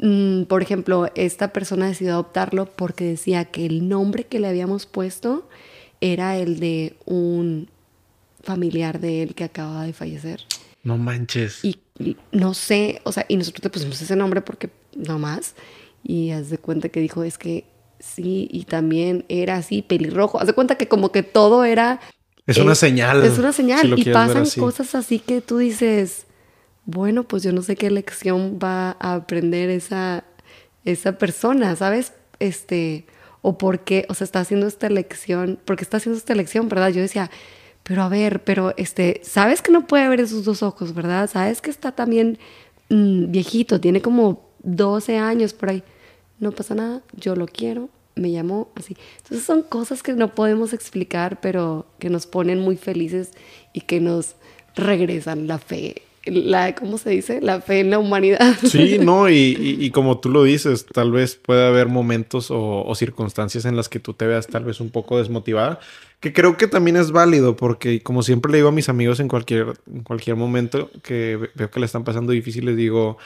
[0.00, 4.86] Mm, por ejemplo, esta persona decidió adoptarlo porque decía que el nombre que le habíamos
[4.86, 5.48] puesto
[6.00, 7.68] era el de un
[8.42, 10.40] familiar de él que acababa de fallecer.
[10.82, 11.62] No manches.
[11.62, 11.78] Y,
[12.32, 15.54] no sé, o sea, y nosotros le pusimos ese nombre porque no más.
[16.02, 17.64] Y haz de cuenta que dijo, es que
[17.98, 20.40] sí, y también era así, pelirrojo.
[20.40, 22.00] Haz de cuenta que como que todo era...
[22.46, 23.22] Es una señal.
[23.22, 23.98] Es una señal.
[23.98, 26.24] y pasan cosas así que tú dices,
[26.84, 30.24] bueno, pues yo no sé qué lección va a aprender esa,
[30.84, 32.12] esa persona, ¿sabes?
[32.38, 33.06] Este,
[33.42, 36.90] o por qué, o sea, está haciendo esta lección, porque está haciendo esta lección, ¿verdad?
[36.90, 37.30] Yo decía,
[37.82, 41.28] pero a ver, pero este, sabes que no puede ver esos dos ojos, ¿verdad?
[41.30, 42.38] Sabes que está también
[42.88, 45.82] mm, viejito, tiene como 12 años por ahí.
[46.38, 48.96] No pasa nada, yo lo quiero, me llamó así.
[49.18, 53.32] Entonces son cosas que no podemos explicar, pero que nos ponen muy felices
[53.72, 54.36] y que nos
[54.74, 57.40] regresan la fe la, ¿cómo se dice?
[57.40, 58.56] La fe en la humanidad.
[58.64, 63.76] Sí, no, y, como tú lo dices, tal vez puede haber momentos o, circunstancias en
[63.76, 65.80] las que tú te veas tal vez un poco desmotivada,
[66.20, 69.28] que creo que también es válido, porque como siempre le digo a mis amigos en
[69.28, 73.18] cualquier, en cualquier momento que veo que le están pasando difícil, les digo,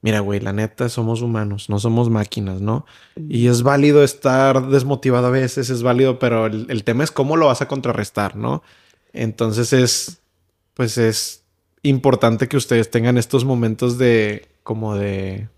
[0.00, 2.84] mira, güey, la neta, somos humanos, no somos máquinas, ¿no?
[3.28, 7.36] Y es válido estar desmotivado a veces, es válido, pero el, el tema es cómo
[7.36, 8.62] lo vas a contrarrestar, ¿no?
[9.12, 10.22] Entonces es,
[10.74, 11.41] pues es
[11.82, 15.48] importante que ustedes tengan estos momentos de, como de,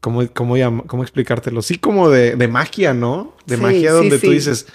[0.00, 1.62] ¿cómo, cómo, cómo explicártelo?
[1.62, 3.34] Sí, como de, de magia, ¿no?
[3.46, 4.66] De magia donde tú dices,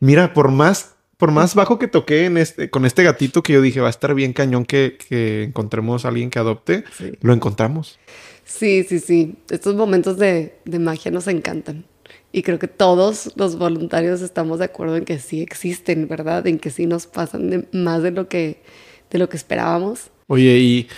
[0.00, 3.62] mira, por más, por más bajo que toqué en este, con este gatito que yo
[3.62, 6.84] dije, va a estar bien cañón que, que encontremos a alguien que adopte,
[7.20, 7.98] lo encontramos.
[8.44, 9.36] Sí, sí, sí.
[9.50, 11.84] Estos momentos de, de magia nos encantan.
[12.32, 16.46] Y creo que todos los voluntarios estamos de acuerdo en que sí existen, ¿verdad?
[16.46, 18.62] En que sí nos pasan más de lo que
[19.10, 20.10] de lo que esperábamos.
[20.26, 20.88] Oye, y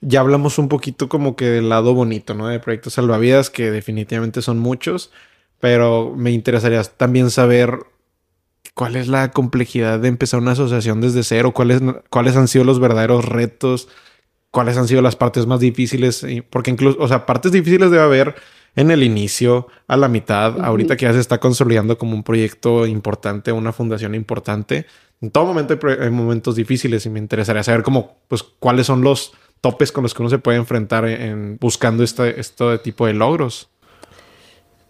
[0.00, 2.48] ya hablamos un poquito como que del lado bonito, ¿no?
[2.48, 5.10] De proyectos salvavidas, que definitivamente son muchos,
[5.60, 7.78] pero me interesaría también saber
[8.74, 12.80] cuál es la complejidad de empezar una asociación desde cero, cuáles, cuáles han sido los
[12.80, 13.88] verdaderos retos,
[14.50, 18.34] cuáles han sido las partes más difíciles, porque incluso, o sea, partes difíciles debe haber
[18.76, 22.86] en el inicio, a la mitad, ahorita que ya se está consolidando como un proyecto
[22.86, 24.86] importante, una fundación importante
[25.24, 29.32] en todo momento hay, momentos difíciles y me interesaría saber cómo, pues, cuáles son los
[29.62, 33.70] topes con los que uno se puede enfrentar en, buscando este, este tipo de logros.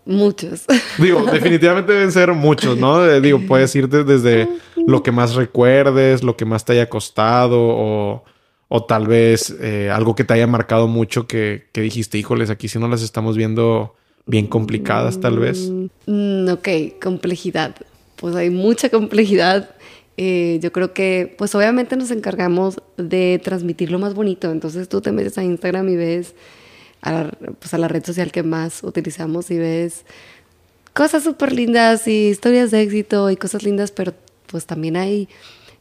[0.04, 0.64] Muchos.
[0.98, 3.06] Digo, definitivamente deben ser muchos, ¿no?
[3.06, 4.48] Eh, digo, puedes irte desde
[4.88, 8.24] lo que más recuerdes, lo que más te haya costado o,
[8.74, 12.66] o tal vez eh, algo que te haya marcado mucho que, que, dijiste, híjoles, aquí
[12.66, 13.94] sí no las estamos viendo
[14.26, 15.70] bien complicadas tal vez.
[16.06, 16.68] Mm, ok,
[17.00, 17.76] complejidad.
[18.16, 19.70] Pues hay mucha complejidad
[20.16, 24.50] eh, yo creo que, pues obviamente nos encargamos de transmitir lo más bonito.
[24.50, 26.34] Entonces tú te metes a Instagram y ves
[27.00, 30.04] a la, pues a la red social que más utilizamos y ves
[30.92, 34.14] cosas súper lindas y historias de éxito y cosas lindas, pero
[34.46, 35.28] pues también hay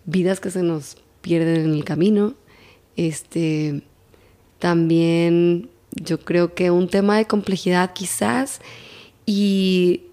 [0.05, 2.33] vidas que se nos pierden en el camino.
[2.95, 3.83] Este,
[4.59, 8.61] también yo creo que un tema de complejidad quizás
[9.25, 10.03] y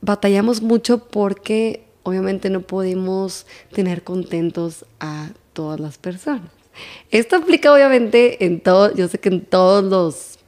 [0.00, 6.50] batallamos mucho porque obviamente no podemos tener contentos a todas las personas.
[7.10, 10.38] Esto aplica obviamente en todo, yo sé que en todos los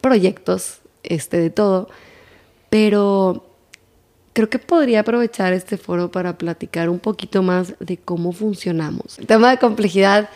[0.00, 1.88] proyectos, este de todo,
[2.70, 3.46] pero
[4.36, 9.18] creo que podría aprovechar este foro para platicar un poquito más de cómo funcionamos.
[9.18, 10.28] El tema de complejidad,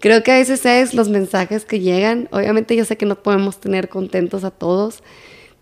[0.00, 2.28] creo que a veces es los mensajes que llegan.
[2.32, 5.04] Obviamente yo sé que no podemos tener contentos a todos,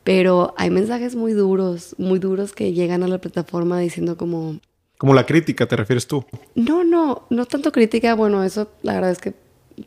[0.04, 4.58] pero hay mensajes muy duros, muy duros que llegan a la plataforma diciendo como...
[4.96, 6.24] Como la crítica, ¿te refieres tú?
[6.54, 8.14] No, no, no tanto crítica.
[8.14, 9.34] Bueno, eso la verdad es que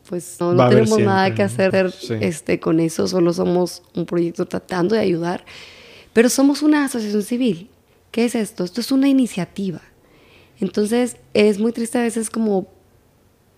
[0.08, 5.00] pues no, tenemos nada que hacer este, con eso, solo somos un proyecto tratando de
[5.00, 5.44] ayudar,
[6.12, 7.68] pero somos una asociación civil.
[8.16, 8.64] ¿Qué es esto?
[8.64, 9.82] Esto es una iniciativa.
[10.58, 12.66] Entonces es muy triste a veces como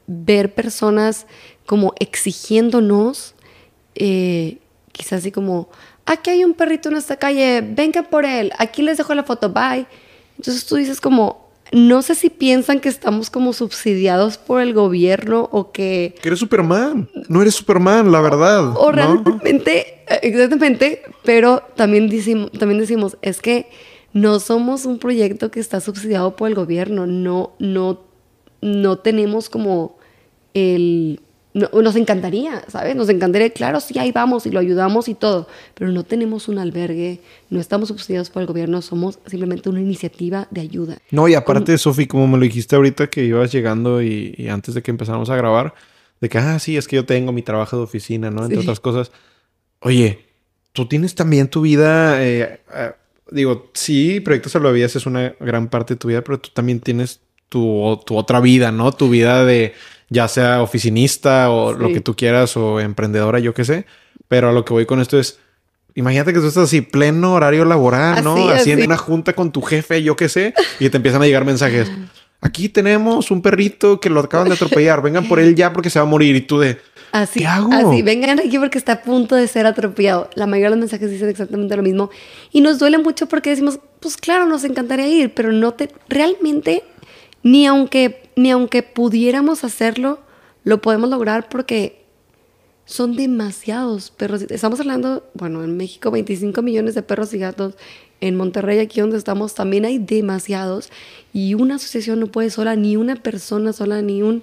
[0.09, 1.29] ver personas
[1.65, 3.37] como exigiéndonos,
[3.95, 4.59] eh,
[4.91, 5.69] quizás así como,
[6.07, 9.49] aquí hay un perrito en esta calle, venga por él, aquí les dejo la foto,
[9.49, 9.87] bye.
[10.39, 15.49] Entonces tú dices como, no sé si piensan que estamos como subsidiados por el gobierno
[15.53, 16.17] o que...
[16.21, 18.77] Que eres Superman, no eres Superman, la verdad.
[18.77, 23.69] O, realmente, exactamente, pero también decimos, también decimos, es que
[24.13, 28.01] no somos un proyecto que está subsidiado por el gobierno, no, no,
[28.61, 29.99] no tenemos como
[30.55, 31.21] el
[31.55, 32.95] nos encantaría, ¿sabes?
[32.95, 36.59] Nos encantaría, claro, sí, ahí vamos y lo ayudamos y todo, pero no tenemos un
[36.59, 40.99] albergue, no estamos subsidiados por el gobierno, somos simplemente una iniciativa de ayuda.
[41.11, 44.83] No, y aparte, Sofi, como me lo dijiste ahorita que ibas llegando y, antes de
[44.83, 45.75] que empezáramos a grabar,
[46.21, 48.45] de que, ah, sí, es que yo tengo mi trabajo de oficina, ¿no?
[48.45, 49.13] Entre otras cosas.
[49.81, 50.27] Oye,
[50.73, 52.93] tú tienes también tu vida, eh, eh,
[53.31, 57.21] digo, sí, Proyecto Salvavidas es una gran parte de tu vida, pero tú también tienes
[57.49, 58.93] tu, tu otra vida, ¿no?
[58.93, 59.75] Tu vida de
[60.11, 63.87] ya sea oficinista o lo que tú quieras o emprendedora, yo qué sé.
[64.29, 65.39] Pero a lo que voy con esto es,
[65.95, 68.49] imagínate que tú estás así, pleno horario laboral, ¿no?
[68.49, 71.91] Haciendo una junta con tu jefe, yo qué sé, y te empiezan a llegar mensajes.
[72.41, 75.99] Aquí tenemos un perrito que lo acaban de atropellar, vengan por él ya porque se
[75.99, 76.79] va a morir y tú de...
[77.13, 77.73] Así, ¿Qué hago?
[77.73, 80.29] Así, vengan aquí porque está a punto de ser atropellado.
[80.35, 82.11] La mayoría de los mensajes dicen exactamente lo mismo.
[82.53, 85.91] Y nos duele mucho porque decimos, pues claro, nos encantaría ir, pero no te...
[86.09, 86.85] Realmente
[87.43, 90.21] ni aunque, ni aunque pudiéramos hacerlo,
[90.65, 92.05] lo podemos lograr porque
[92.85, 94.43] son demasiados perros.
[94.43, 97.75] Estamos hablando, bueno, en México 25 millones de perros y gatos.
[98.21, 100.91] En Monterrey, aquí donde estamos, también hay demasiados.
[101.33, 104.43] Y una asociación no puede sola, ni una persona sola, ni un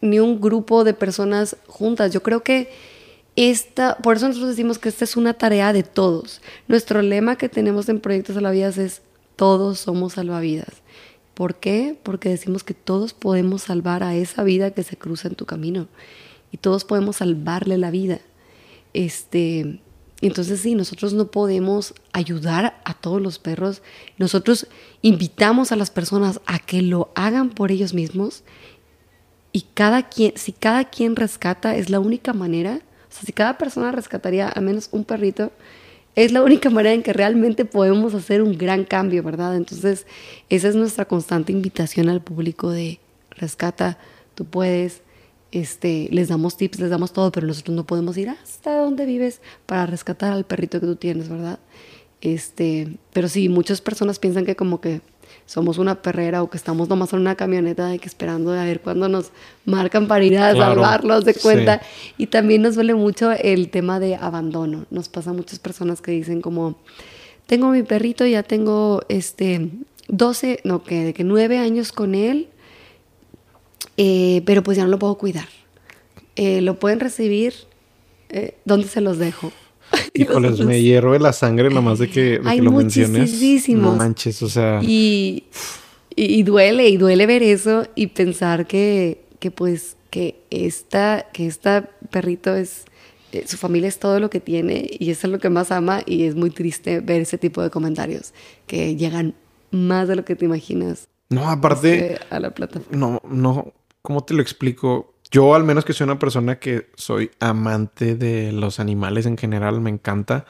[0.00, 2.12] ni un grupo de personas juntas.
[2.12, 2.70] Yo creo que
[3.36, 6.40] esta, por eso nosotros decimos que esta es una tarea de todos.
[6.66, 9.02] Nuestro lema que tenemos en Proyectos Salvavidas es
[9.36, 10.82] todos somos salvavidas.
[11.34, 11.96] ¿Por qué?
[12.02, 15.86] Porque decimos que todos podemos salvar a esa vida que se cruza en tu camino
[16.50, 18.18] y todos podemos salvarle la vida.
[18.92, 19.80] Este,
[20.20, 23.82] entonces sí, nosotros no podemos ayudar a todos los perros.
[24.18, 24.66] Nosotros
[25.02, 28.42] invitamos a las personas a que lo hagan por ellos mismos
[29.58, 33.58] y cada quien, si cada quien rescata, es la única manera, o sea, si cada
[33.58, 35.50] persona rescataría al menos un perrito,
[36.14, 39.56] es la única manera en que realmente podemos hacer un gran cambio, ¿verdad?
[39.56, 40.06] Entonces,
[40.48, 43.00] esa es nuestra constante invitación al público de
[43.30, 43.98] rescata,
[44.36, 45.02] tú puedes,
[45.50, 49.40] este, les damos tips, les damos todo, pero nosotros no podemos ir hasta donde vives
[49.66, 51.58] para rescatar al perrito que tú tienes, ¿verdad?
[52.20, 55.00] Este, pero sí, muchas personas piensan que como que
[55.48, 58.80] somos una perrera o que estamos nomás en una camioneta de que esperando a ver
[58.80, 59.30] cuándo nos
[59.64, 61.80] marcan para ir a salvarlos de cuenta.
[62.18, 64.84] Y también nos duele mucho el tema de abandono.
[64.90, 66.76] Nos pasa a muchas personas que dicen como,
[67.46, 69.70] tengo mi perrito, ya tengo este
[70.08, 72.48] 12, no, que de que 9 años con él,
[73.96, 75.48] eh, pero pues ya no lo puedo cuidar.
[76.36, 77.54] Eh, lo pueden recibir,
[78.28, 79.50] eh, ¿dónde se los dejo?
[80.14, 83.40] Híjoles, me hierve la sangre nomás de que, de que lo menciones.
[83.68, 84.80] No manches, o sea.
[84.82, 85.44] Y,
[86.14, 91.88] y, duele, y duele ver eso y pensar que, que pues, que esta, que esta
[92.10, 92.84] perrito es,
[93.32, 96.02] eh, su familia es todo lo que tiene y eso es lo que más ama
[96.06, 98.32] y es muy triste ver ese tipo de comentarios
[98.66, 99.34] que llegan
[99.70, 101.08] más de lo que te imaginas.
[101.30, 102.14] No, aparte.
[102.14, 102.96] Este, a la plataforma.
[102.96, 103.72] No, no,
[104.02, 105.14] ¿cómo te lo explico?
[105.30, 109.80] Yo al menos que soy una persona que soy amante de los animales en general,
[109.80, 110.46] me encanta.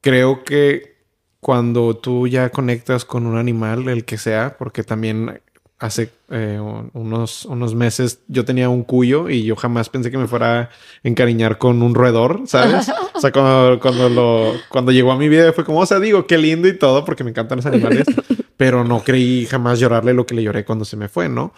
[0.00, 0.94] Creo que
[1.40, 5.40] cuando tú ya conectas con un animal, el que sea, porque también
[5.78, 6.58] hace eh,
[6.94, 10.70] unos, unos meses yo tenía un cuyo y yo jamás pensé que me fuera a
[11.02, 12.90] encariñar con un roedor, ¿sabes?
[13.12, 16.26] O sea, cuando, cuando, lo, cuando llegó a mi vida fue como, o sea, digo,
[16.26, 18.06] qué lindo y todo, porque me encantan los animales,
[18.56, 21.52] pero no creí jamás llorarle lo que le lloré cuando se me fue, ¿no?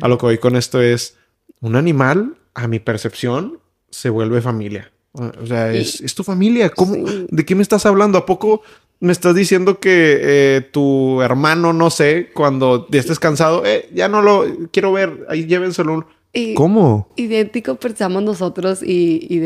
[0.00, 1.16] A lo que voy con esto es,
[1.62, 3.58] un animal, a mi percepción,
[3.88, 4.92] se vuelve familia.
[5.12, 6.70] O sea, es, tu familia.
[6.70, 8.18] ¿Cómo, ¿De qué me estás hablando?
[8.18, 8.62] ¿A poco
[9.00, 14.08] me estás diciendo que eh, tu hermano, no sé, cuando ya estés cansado, eh, ya
[14.08, 16.06] no lo quiero ver, ahí llévenselo?
[16.54, 17.08] ¿Cómo?
[17.16, 19.40] Idéntico pensamos nosotros y,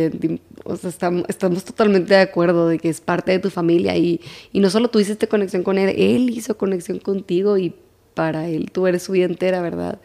[0.65, 4.21] o sea, estamos, estamos, totalmente de acuerdo de que es parte de tu familia y,
[4.53, 7.75] y no solo tú hiciste conexión con él, él hizo conexión contigo y
[8.15, 10.01] para él tú eres su vida entera, ¿verdad?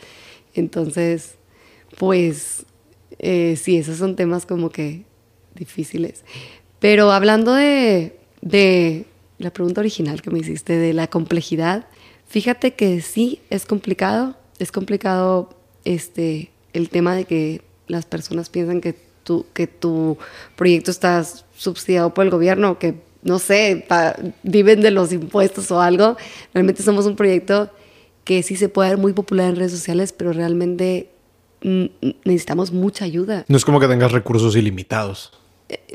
[0.56, 1.36] Entonces,
[1.98, 2.66] pues
[3.20, 5.04] eh, sí, esos son temas como que
[5.56, 6.24] difíciles.
[6.80, 9.06] Pero hablando de, de
[9.38, 11.88] la pregunta original que me hiciste, de la complejidad,
[12.28, 14.36] fíjate que sí, es complicado.
[14.60, 15.50] Es complicado
[15.86, 20.18] este, el tema de que las personas piensan que tu, que tu
[20.56, 21.24] proyecto está
[21.56, 23.86] subsidiado por el gobierno, que no sé,
[24.42, 26.18] viven de los impuestos o algo.
[26.54, 27.70] Realmente somos un proyecto
[28.24, 31.11] que sí se puede ver muy popular en redes sociales, pero realmente
[31.62, 33.46] necesitamos mucha ayuda.
[33.48, 35.32] No es como que tengas recursos ilimitados.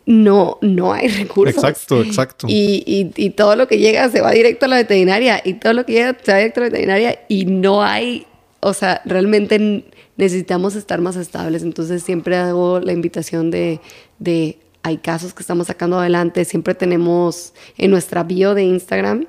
[0.06, 1.54] No, no hay recursos.
[1.54, 2.46] Exacto, exacto.
[2.48, 5.84] Y, y, todo lo que llega se va directo a la veterinaria y todo lo
[5.84, 8.26] que llega se va directo a la veterinaria y no hay,
[8.60, 9.84] o sea, realmente
[10.16, 11.62] necesitamos estar más estables.
[11.62, 13.80] Entonces siempre hago la invitación de,
[14.18, 19.26] de hay casos que estamos sacando adelante, siempre tenemos en nuestra bio de Instagram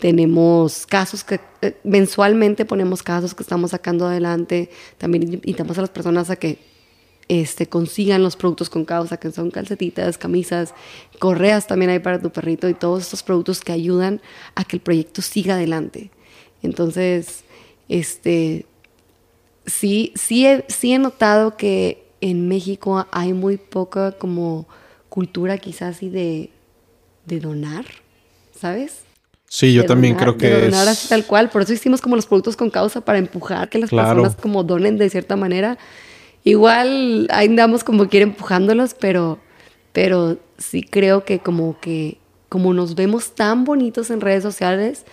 [0.00, 4.70] tenemos casos que eh, mensualmente ponemos casos que estamos sacando adelante.
[4.98, 6.58] También invitamos a las personas a que
[7.28, 10.74] este, consigan los productos con causa, que son calcetitas, camisas,
[11.20, 14.20] correas también hay para tu perrito y todos estos productos que ayudan
[14.56, 16.10] a que el proyecto siga adelante.
[16.62, 17.44] Entonces,
[17.88, 18.66] este,
[19.66, 24.66] sí, sí he, sí he notado que en México hay muy poca como
[25.08, 26.50] cultura quizás y de,
[27.26, 27.84] de donar,
[28.58, 29.04] ¿sabes?
[29.52, 31.50] Sí, yo también creo que de donar así tal cual.
[31.50, 34.96] Por eso hicimos como los productos con causa para empujar que las personas como donen
[34.96, 35.76] de cierta manera.
[36.44, 39.40] Igual ahí andamos como quiere empujándolos, pero,
[39.92, 45.04] pero sí creo que como que como nos vemos tan bonitos en redes sociales,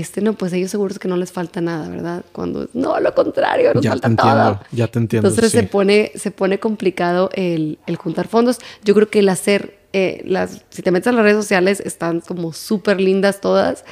[0.00, 2.24] este no, pues ellos seguros que no les falta nada, ¿verdad?
[2.32, 4.60] Cuando no, lo contrario, nos falta todo.
[4.72, 5.28] Ya te entiendo.
[5.28, 8.58] Entonces se pone, se pone complicado el, el juntar fondos.
[8.84, 12.20] Yo creo que el hacer eh, las, si te metes a las redes sociales, están
[12.20, 13.84] como súper lindas todas.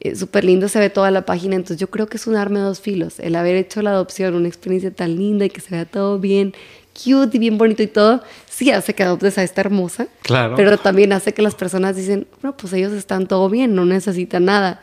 [0.00, 1.56] Eh, súper lindo se ve toda la página.
[1.56, 3.18] Entonces yo creo que es un arma de dos filos.
[3.18, 6.54] El haber hecho la adopción, una experiencia tan linda y que se vea todo bien
[6.92, 10.08] cute y bien bonito y todo, sí hace que adoptes a esta hermosa.
[10.22, 10.56] Claro.
[10.56, 14.46] Pero también hace que las personas dicen, bueno, pues ellos están todo bien, no necesitan
[14.46, 14.80] nada.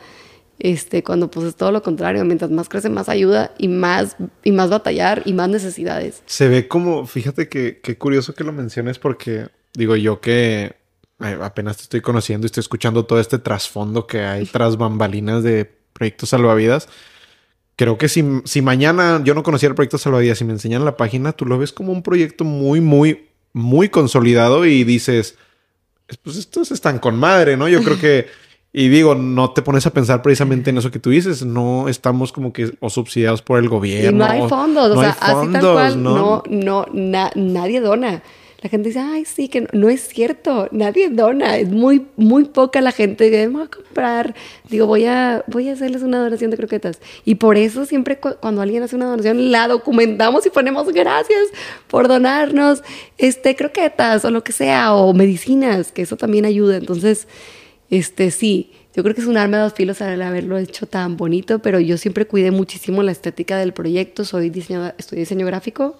[0.58, 4.52] Este, cuando pues es todo lo contrario, mientras más crece, más ayuda y más, y
[4.52, 6.22] más batallar y más necesidades.
[6.26, 10.76] Se ve como, fíjate que, qué curioso que lo menciones porque digo yo que
[11.18, 15.70] apenas te estoy conociendo y estoy escuchando todo este trasfondo que hay tras bambalinas de
[15.92, 16.88] proyectos salvavidas.
[17.76, 20.96] Creo que si, si mañana yo no conociera el proyecto salvavidas y me enseñan la
[20.96, 25.36] página, tú lo ves como un proyecto muy, muy, muy consolidado y dices,
[26.22, 27.68] pues estos están con madre, ¿no?
[27.68, 28.26] Yo creo que,
[28.76, 32.32] y digo, no te pones a pensar precisamente en eso que tú dices, no estamos
[32.32, 34.10] como que o subsidiados por el gobierno.
[34.10, 38.24] Y no hay fondos, o, sea, así tal cual, no, no, nadie dona.
[38.62, 42.80] La gente dice, ay, sí, que no, es cierto, nadie dona, es muy, muy poca
[42.80, 44.34] la gente que va a comprar,
[44.68, 46.98] digo, voy a, voy a hacerles una donación de croquetas.
[47.24, 51.44] Y por eso siempre cuando alguien hace una donación, la documentamos y ponemos gracias
[51.86, 52.82] por donarnos
[53.18, 56.76] este, croquetas o lo que sea, o medicinas, que eso también ayuda.
[56.76, 57.28] Entonces,
[57.94, 61.16] este, sí, yo creo que es un arma de dos filos al haberlo hecho tan
[61.16, 65.96] bonito, pero yo siempre cuidé muchísimo la estética del proyecto, soy diseñador, estudié diseño gráfico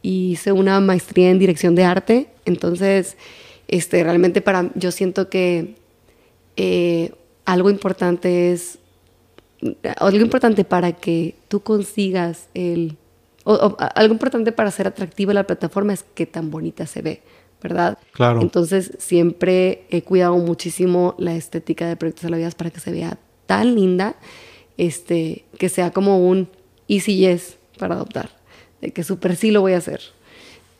[0.00, 2.28] y hice una maestría en dirección de arte.
[2.46, 3.18] Entonces,
[3.68, 5.74] este, realmente para, yo siento que
[6.56, 7.12] eh,
[7.44, 8.78] algo importante es,
[9.98, 12.96] algo importante para que tú consigas el,
[13.44, 17.22] algo importante para ser atractiva la plataforma es que tan bonita se ve,
[17.64, 17.98] ¿verdad?
[18.12, 18.40] Claro.
[18.40, 22.92] Entonces, siempre he cuidado muchísimo la estética de Proyectos a la Vida para que se
[22.92, 24.14] vea tan linda,
[24.76, 26.48] este, que sea como un
[26.86, 28.30] easy yes para adoptar
[28.92, 30.00] que súper sí lo voy a hacer.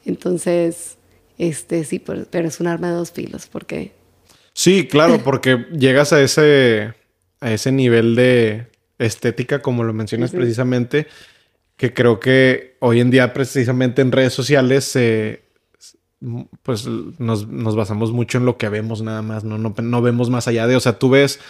[0.04, 0.96] Entonces,
[1.38, 3.92] este sí, pero, es un arma de dos filos, porque...
[4.52, 6.94] Sí, claro, porque llegas a ese,
[7.40, 8.66] a ese nivel de
[8.98, 11.06] estética, como lo mencionas precisamente,
[11.76, 15.43] que creo que hoy en día precisamente en redes sociales se...
[16.62, 16.86] pues
[17.18, 19.58] nos, nos, basamos mucho en lo que vemos nada más, ¿no?
[19.58, 21.40] No, no vemos más allá de, o sea, tú ves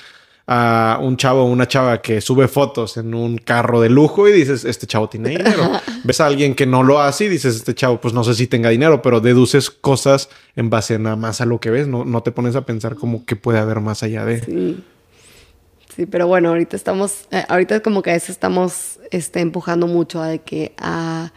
[0.47, 4.33] a un chavo o una chava que sube fotos en un carro de lujo y
[4.33, 5.71] dices, este chavo tiene dinero.
[6.05, 8.47] Ves a alguien que no lo hace y dices, este chavo, pues no sé si
[8.47, 11.89] tenga dinero, pero deduces cosas en base nada más a lo que ves.
[11.89, 14.43] No, no te pones a pensar como que puede haber más allá de.
[14.43, 14.85] Sí.
[15.97, 20.21] Sí, pero bueno, ahorita estamos, eh, ahorita como que a veces estamos este, empujando mucho
[20.21, 21.33] a de que a,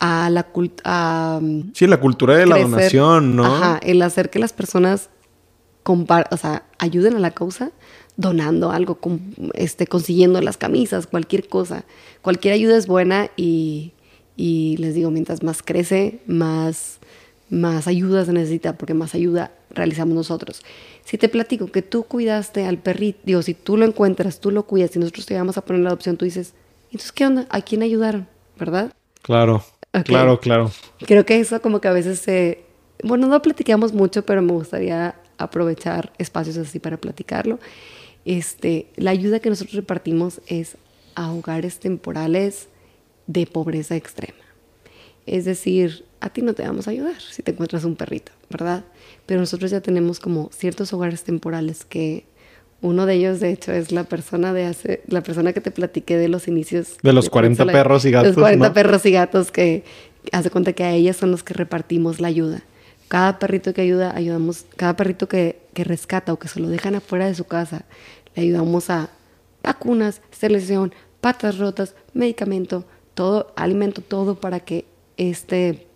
[0.00, 1.40] a la cultura.
[1.74, 3.44] Sí, la cultura de la donación, ¿no?
[3.44, 5.10] Ajá, el hacer que las personas
[6.30, 7.70] o sea, ayuden a la causa
[8.16, 8.98] donando algo,
[9.54, 11.84] este, consiguiendo las camisas, cualquier cosa.
[12.20, 13.92] Cualquier ayuda es buena y,
[14.36, 16.98] les digo, mientras más crece, más,
[17.48, 20.62] más ayuda se necesita, porque más ayuda realizamos nosotros.
[21.04, 24.64] Si te platico que tú cuidaste al perrito, digo, si tú lo encuentras, tú lo
[24.64, 26.54] cuidas y nosotros te vamos a poner la adopción, tú dices,
[26.86, 27.46] entonces, ¿qué onda?
[27.50, 28.26] ¿A quién ayudaron?
[28.58, 28.92] ¿Verdad?
[29.22, 29.62] Claro,
[30.04, 30.70] claro, claro.
[31.06, 32.64] Creo que eso como que a veces se...
[33.02, 37.58] Bueno, no platicamos mucho, pero me gustaría aprovechar espacios así para platicarlo.
[38.24, 40.76] Este, la ayuda que nosotros repartimos es
[41.14, 42.68] a hogares temporales
[43.26, 44.38] de pobreza extrema.
[45.26, 48.84] Es decir, a ti no te vamos a ayudar si te encuentras un perrito, ¿verdad?
[49.26, 52.24] Pero nosotros ya tenemos como ciertos hogares temporales que
[52.80, 56.16] uno de ellos, de hecho, es la persona de hace, la persona que te platiqué
[56.16, 56.96] de los inicios.
[57.02, 58.36] De los 40 perros y gatos.
[58.36, 59.84] Los 40 perros y gatos que
[60.30, 62.62] hace cuenta que a ellas son los que repartimos la ayuda.
[63.08, 66.94] Cada perrito que ayuda, ayudamos, cada perrito que, que rescata o que se lo dejan
[66.94, 67.84] afuera de su casa,
[68.36, 69.10] le ayudamos a
[69.62, 74.84] vacunas, esterilización, patas rotas, medicamento, todo, alimento, todo para que
[75.16, 75.87] este,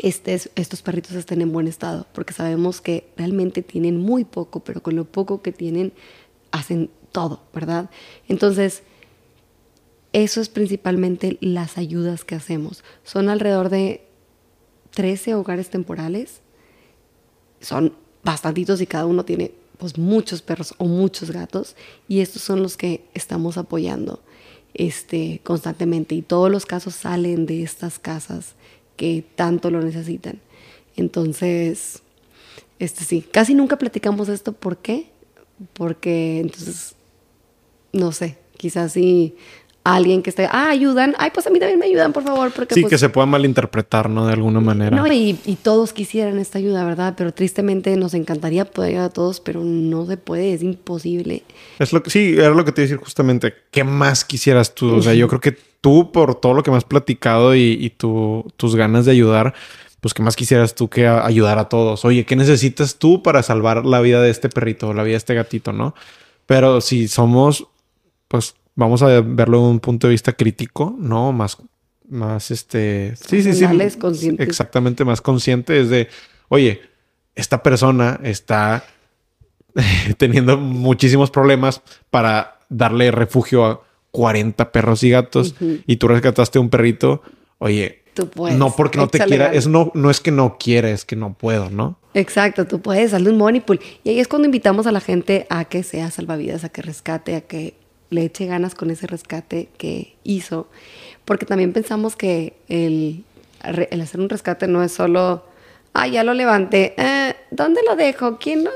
[0.00, 4.82] este, estos perritos estén en buen estado, porque sabemos que realmente tienen muy poco, pero
[4.82, 5.92] con lo poco que tienen
[6.50, 7.90] hacen todo, ¿verdad?
[8.28, 8.82] Entonces,
[10.12, 12.82] eso es principalmente las ayudas que hacemos.
[13.04, 14.06] Son alrededor de
[14.92, 16.40] 13 hogares temporales.
[17.60, 17.92] Son
[18.22, 21.76] bastantitos y cada uno tiene pues muchos perros o muchos gatos
[22.08, 24.20] y estos son los que estamos apoyando
[24.74, 28.54] este, constantemente y todos los casos salen de estas casas
[28.98, 30.40] que tanto lo necesitan.
[30.96, 32.02] Entonces,
[32.78, 35.06] este sí, casi nunca platicamos esto, ¿por qué?
[35.72, 36.96] Porque entonces,
[37.92, 39.36] no sé, quizás sí
[39.94, 42.52] alguien que esté, ah, ayudan, ay, pues a mí también me ayudan, por favor.
[42.52, 44.26] Porque, sí, pues, que se pueda malinterpretar, ¿no?
[44.26, 44.96] De alguna manera.
[44.96, 47.14] No, y, todos quisieran esta ayuda, ¿verdad?
[47.16, 51.42] Pero tristemente nos encantaría poder ayudar a todos, pero no se puede, es imposible.
[51.78, 53.54] Es lo que, sí, era lo que te iba a decir justamente.
[53.70, 54.96] ¿Qué más quisieras tú?
[54.96, 58.76] O sea, yo creo que tú, por todo lo que me has platicado y, tus
[58.76, 59.54] ganas de ayudar,
[60.00, 62.04] pues qué más quisieras tú que ayudar a todos.
[62.04, 65.34] Oye, ¿qué necesitas tú para salvar la vida de este perrito, la vida de este
[65.34, 65.94] gatito, no?
[66.46, 67.66] Pero si somos,
[68.28, 71.32] pues vamos a verlo de un punto de vista crítico, ¿no?
[71.32, 71.58] Más,
[72.08, 73.16] más este...
[73.16, 73.66] Sí, sí, sí.
[73.98, 74.46] Conscientes.
[74.46, 76.08] Exactamente, más consciente es de,
[76.48, 76.80] oye,
[77.34, 78.84] esta persona está
[80.16, 86.70] teniendo muchísimos problemas para darle refugio a 40 perros y gatos y tú rescataste un
[86.70, 87.20] perrito,
[87.58, 88.04] oye,
[88.56, 91.34] no porque no te quiera, es no, no es que no quiera, es que no
[91.34, 91.98] puedo, ¿no?
[92.14, 93.80] Exacto, tú puedes darle un money pool.
[94.04, 97.34] Y ahí es cuando invitamos a la gente a que sea salvavidas, a que rescate,
[97.34, 97.74] a que
[98.10, 100.68] le eche ganas con ese rescate que hizo.
[101.24, 103.24] Porque también pensamos que el,
[103.62, 105.44] el hacer un rescate no es solo,
[105.92, 108.38] ah, ya lo levanté, eh, ¿dónde lo dejo?
[108.38, 108.70] ¿Quién no?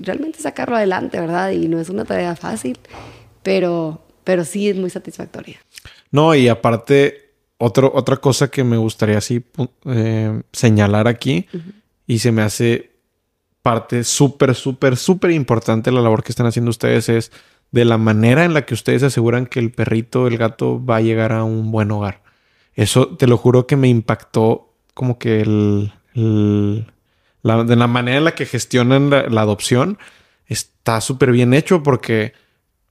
[0.00, 1.50] realmente sacarlo adelante, ¿verdad?
[1.50, 2.78] Y no es una tarea fácil,
[3.42, 5.60] pero, pero sí es muy satisfactoria.
[6.10, 9.44] No, y aparte, otro, otra cosa que me gustaría así
[9.86, 11.46] eh, señalar aquí,
[12.06, 12.90] y se me hace
[13.62, 17.32] parte súper, súper, súper importante la labor que están haciendo ustedes es
[17.72, 21.00] de la manera en la que ustedes aseguran que el perrito, el gato va a
[21.00, 22.22] llegar a un buen hogar.
[22.74, 25.92] Eso te lo juro que me impactó como que el,
[27.42, 29.98] la, de la manera en la que gestionan la, adopción
[30.46, 32.34] está súper bien hecho porque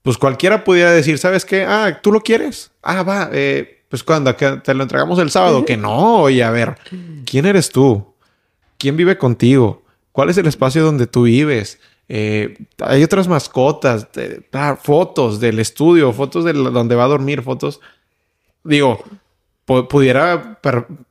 [0.02, 1.64] pues cualquiera pudiera decir, ¿sabes qué?
[1.64, 2.72] Ah, tú lo quieres.
[2.82, 6.76] Ah, va, eh, pues cuando te lo entregamos el sábado, que no, oye, a ver,
[7.24, 8.14] ¿quién eres tú?
[8.78, 9.84] ¿Quién vive contigo?
[10.10, 11.78] ¿Cuál es el espacio donde tú vives?
[12.08, 14.08] Eh, hay otras mascotas,
[14.52, 17.80] ah, fotos del estudio, fotos de donde va a dormir, fotos.
[18.64, 19.02] Digo,
[19.64, 20.60] pudiera,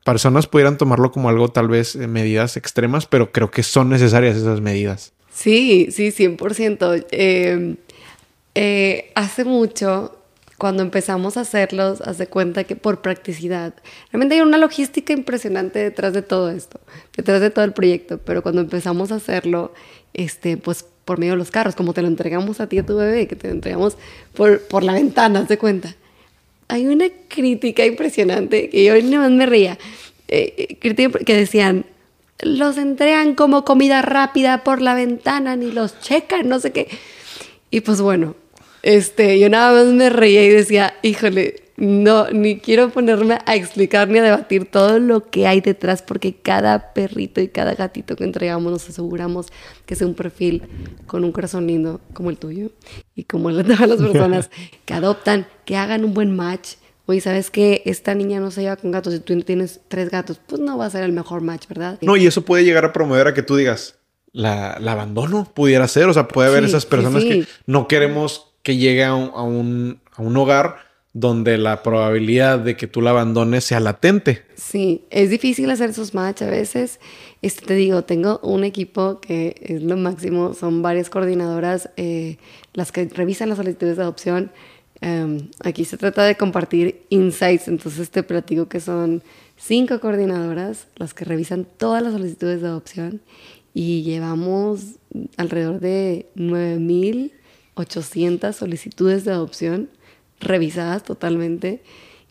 [0.04, 4.62] personas pudieran tomarlo como algo tal vez medidas extremas, pero creo que son necesarias esas
[4.62, 5.14] medidas.
[5.34, 7.06] Sí, sí, 100%.
[7.12, 7.78] Em,
[8.54, 10.18] eh, hace mucho,
[10.58, 13.74] cuando empezamos a hacerlos, hace cuenta que por practicidad,
[14.12, 16.80] realmente hay una logística impresionante detrás de todo esto,
[17.16, 19.74] detrás de todo el proyecto, pero cuando empezamos a hacerlo,
[20.14, 22.95] este, pues por medio de los carros, como te lo entregamos a ti a tu
[22.95, 23.97] bebé, que te lo entregamos
[24.34, 25.95] por, por la ventana, de cuenta
[26.72, 29.78] hay una crítica impresionante que yo ni más me reía.
[30.30, 31.86] Eh, eh, que decían,
[32.39, 36.88] los entregan como comida rápida por la ventana, ni los checan, no sé qué.
[37.72, 38.36] Y pues bueno,
[38.84, 44.08] este, yo nada más me reía y decía, híjole, no, ni quiero ponerme a explicar
[44.08, 48.24] ni a debatir todo lo que hay detrás, porque cada perrito y cada gatito que
[48.24, 49.48] entregamos nos aseguramos
[49.88, 50.62] que sea un perfil
[51.08, 52.70] con un corazón lindo como el tuyo
[53.16, 54.52] y como el de todas las personas
[54.86, 56.74] que adoptan, que hagan un buen match.
[57.08, 59.16] Oye, ¿sabes que Esta niña no se lleva con gatos.
[59.16, 61.98] Si tú tienes tres gatos, pues no va a ser el mejor match, ¿verdad?
[62.02, 63.96] No, y eso puede llegar a promover a que tú digas,
[64.34, 66.10] la, abandono, pudiera ser.
[66.10, 70.38] O sea, puede haber esas personas que no queremos que llegue a un, a un
[70.38, 74.43] hogar donde la probabilidad de que tú la abandones sea latente.
[74.55, 77.01] Sí, es difícil hacer esos match a veces.
[77.41, 82.38] Este, te digo, tengo un equipo que es lo máximo, son varias coordinadoras eh,
[82.74, 84.53] las que revisan las solicitudes de adopción.
[85.01, 89.22] Em, aquí se trata de compartir insights, entonces te platico que son
[89.57, 93.20] cinco coordinadoras las que revisan todas las solicitudes de adopción
[93.74, 94.95] y llevamos
[95.38, 99.89] alrededor de 9.800 solicitudes de adopción
[100.42, 101.82] revisadas totalmente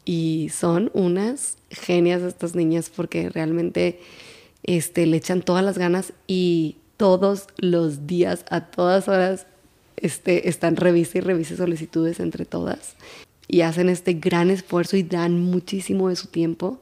[0.04, 4.00] y son unas genias estas niñas porque realmente
[4.62, 9.46] este, le echan todas las ganas y todos los días, a todas horas,
[9.96, 12.96] este, están revisa y revisa solicitudes entre todas
[13.50, 16.80] y hacen este gran esfuerzo y dan muchísimo de su tiempo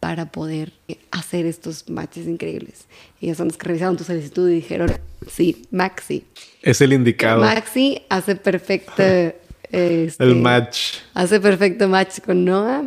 [0.00, 0.72] para poder
[1.10, 2.86] hacer estos matches increíbles.
[3.20, 4.92] Ellas son las que revisaron tu solicitud y dijeron,
[5.30, 6.24] sí, Maxi.
[6.62, 7.40] Es el indicado.
[7.40, 9.02] Maxi hace perfecto
[9.70, 10.98] este, el match.
[11.14, 12.84] Hace perfecto match con Noah.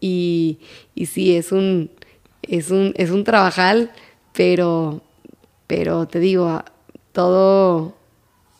[0.00, 0.58] Y,
[0.94, 1.90] y sí, es un,
[2.42, 3.90] es un, es un trabajal,
[4.32, 5.02] pero,
[5.66, 6.62] pero te digo,
[7.12, 7.96] todo,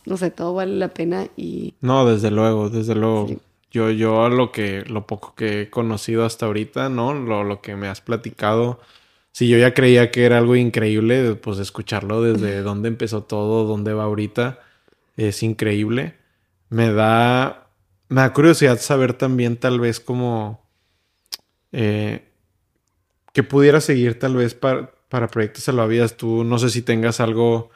[0.07, 1.75] no sé, todo vale la pena y...
[1.81, 3.29] No, desde luego, desde luego.
[3.71, 7.13] Yo, yo lo que, lo poco que he conocido hasta ahorita, ¿no?
[7.13, 8.81] Lo, lo que me has platicado,
[9.33, 13.93] si yo ya creía que era algo increíble, pues escucharlo desde dónde empezó todo, dónde
[13.93, 14.61] va ahorita,
[15.19, 16.15] es increíble
[16.69, 17.71] me da,
[18.09, 20.67] me da curiosidad saber también tal vez como
[21.73, 22.29] eh,
[23.33, 26.17] que pudiera seguir tal vez para, para proyectos salvavidas.
[26.17, 27.71] Tú no sé si tengas algo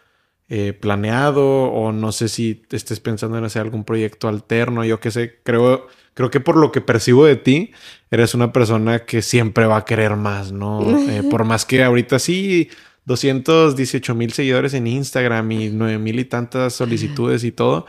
[0.49, 4.85] eh, planeado o no sé si estés pensando en hacer algún proyecto alterno.
[4.85, 7.73] Yo qué sé, creo, creo que por lo que percibo de ti,
[8.11, 10.83] eres una persona que siempre va a querer más, ¿no?
[11.09, 12.69] Eh, por más que ahorita sí...
[13.07, 17.87] 218 mil seguidores en Instagram y 9 mil y tantas solicitudes y todo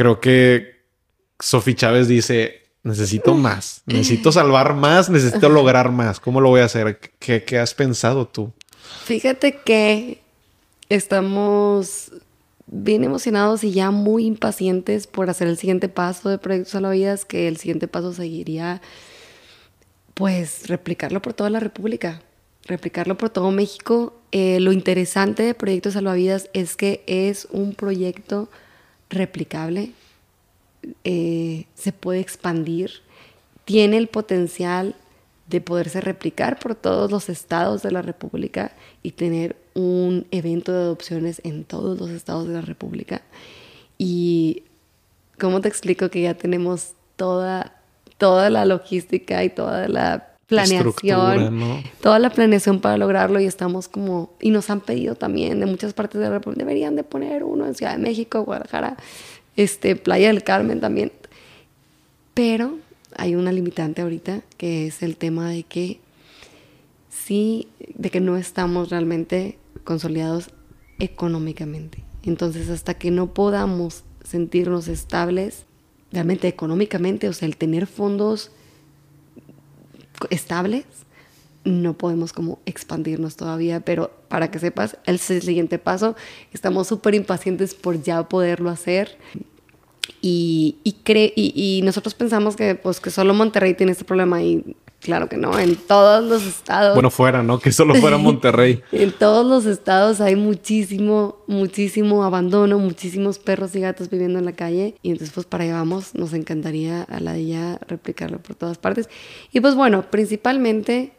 [0.00, 0.80] creo que
[1.38, 6.20] Sofi Chávez dice, necesito más, necesito salvar más, necesito lograr más.
[6.20, 6.98] ¿Cómo lo voy a hacer?
[7.18, 8.50] ¿Qué, has pensado tú?
[9.04, 10.22] Fíjate que
[10.88, 12.12] estamos
[12.66, 17.46] bien emocionados y ya muy impacientes por hacer el siguiente paso de Proyectos Salvavidas, que
[17.46, 18.80] el siguiente paso seguiría,
[20.14, 22.22] pues, replicarlo por toda la República,
[22.64, 24.18] replicarlo por todo México.
[24.32, 28.48] Eh, lo interesante de Proyectos Salvavidas es que es un proyecto
[29.10, 29.92] replicable
[31.04, 32.90] eh, se puede expandir,
[33.64, 34.94] tiene el potencial
[35.48, 40.78] de poderse replicar por todos los estados de la República y tener un evento de
[40.78, 43.22] adopciones en todos los estados de la República.
[43.98, 44.62] Y
[45.38, 47.80] cómo te explico que ya tenemos toda,
[48.16, 54.34] toda la logística y toda la planeación, toda la planeación para lograrlo y estamos como,
[54.40, 57.66] y nos han pedido también de muchas partes de la República, deberían de poner uno
[57.66, 58.96] en Ciudad de México, Guadalajara,
[59.56, 61.12] este, Playa del Carmen también.
[62.34, 62.78] Pero
[63.16, 66.00] hay una limitante ahorita que es el tema de que
[67.08, 70.50] sí, de que no estamos realmente consolidados
[70.98, 72.02] económicamente.
[72.24, 75.64] Entonces, hasta que no podamos sentirnos estables
[76.12, 78.50] realmente económicamente, o sea, el tener fondos
[80.28, 80.84] estables,
[81.64, 86.16] no podemos como expandirnos todavía, pero para que sepas, el siguiente paso,
[86.52, 89.18] estamos súper impacientes por ya poderlo hacer.
[90.22, 90.94] Y, y,
[91.34, 95.58] y, nosotros pensamos que, pues, que solo Monterrey tiene este problema y Claro que no,
[95.58, 96.94] en todos los estados.
[96.94, 97.58] Bueno, fuera, ¿no?
[97.58, 98.82] Que solo fuera Monterrey.
[98.92, 104.52] en todos los estados hay muchísimo, muchísimo abandono, muchísimos perros y gatos viviendo en la
[104.52, 104.96] calle.
[105.02, 108.76] Y entonces, pues para allá vamos, nos encantaría a la de ya replicarlo por todas
[108.76, 109.08] partes.
[109.52, 111.12] Y pues bueno, principalmente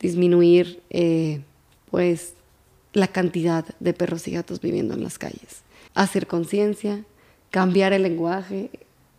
[0.00, 1.42] disminuir, eh,
[1.90, 2.34] pues,
[2.94, 5.62] la cantidad de perros y gatos viviendo en las calles.
[5.94, 7.04] Hacer conciencia,
[7.50, 8.70] cambiar el lenguaje,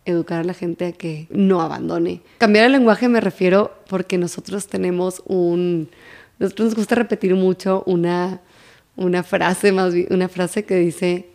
[0.06, 2.22] educar a la gente a que no abandone.
[2.38, 5.90] Cambiar el lenguaje me refiero porque nosotros tenemos un...
[6.38, 8.40] Nosotros nos gusta repetir mucho una,
[8.96, 11.30] una frase, más una frase que dice,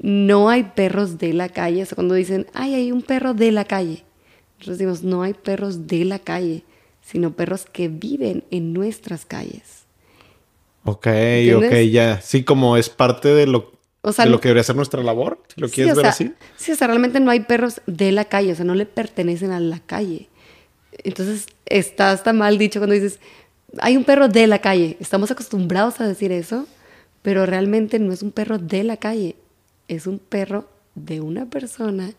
[0.00, 1.82] no hay perros de la calle.
[1.82, 4.04] O sea, cuando dicen, ay, hay un perro de la calle.
[4.58, 6.64] Nosotros decimos, no hay perros de la calle,
[7.02, 9.86] sino perros que viven en nuestras calles.
[10.84, 11.08] Ok,
[11.56, 12.20] ok, ya.
[12.20, 13.75] Sí, como es parte de lo
[14.06, 16.32] o sea, de lo que debería ser nuestra labor, si lo quieres ver así.
[16.56, 19.50] Sí, o sea, realmente no hay perros de la calle, o sea, no le pertenecen
[19.50, 20.28] a la calle.
[21.02, 23.18] Entonces, está hasta mal dicho cuando dices,
[23.80, 24.96] hay un perro de la calle.
[25.00, 26.68] Estamos acostumbrados a decir eso,
[27.22, 29.34] pero realmente no es un perro de la calle,
[29.88, 32.12] es un perro de una persona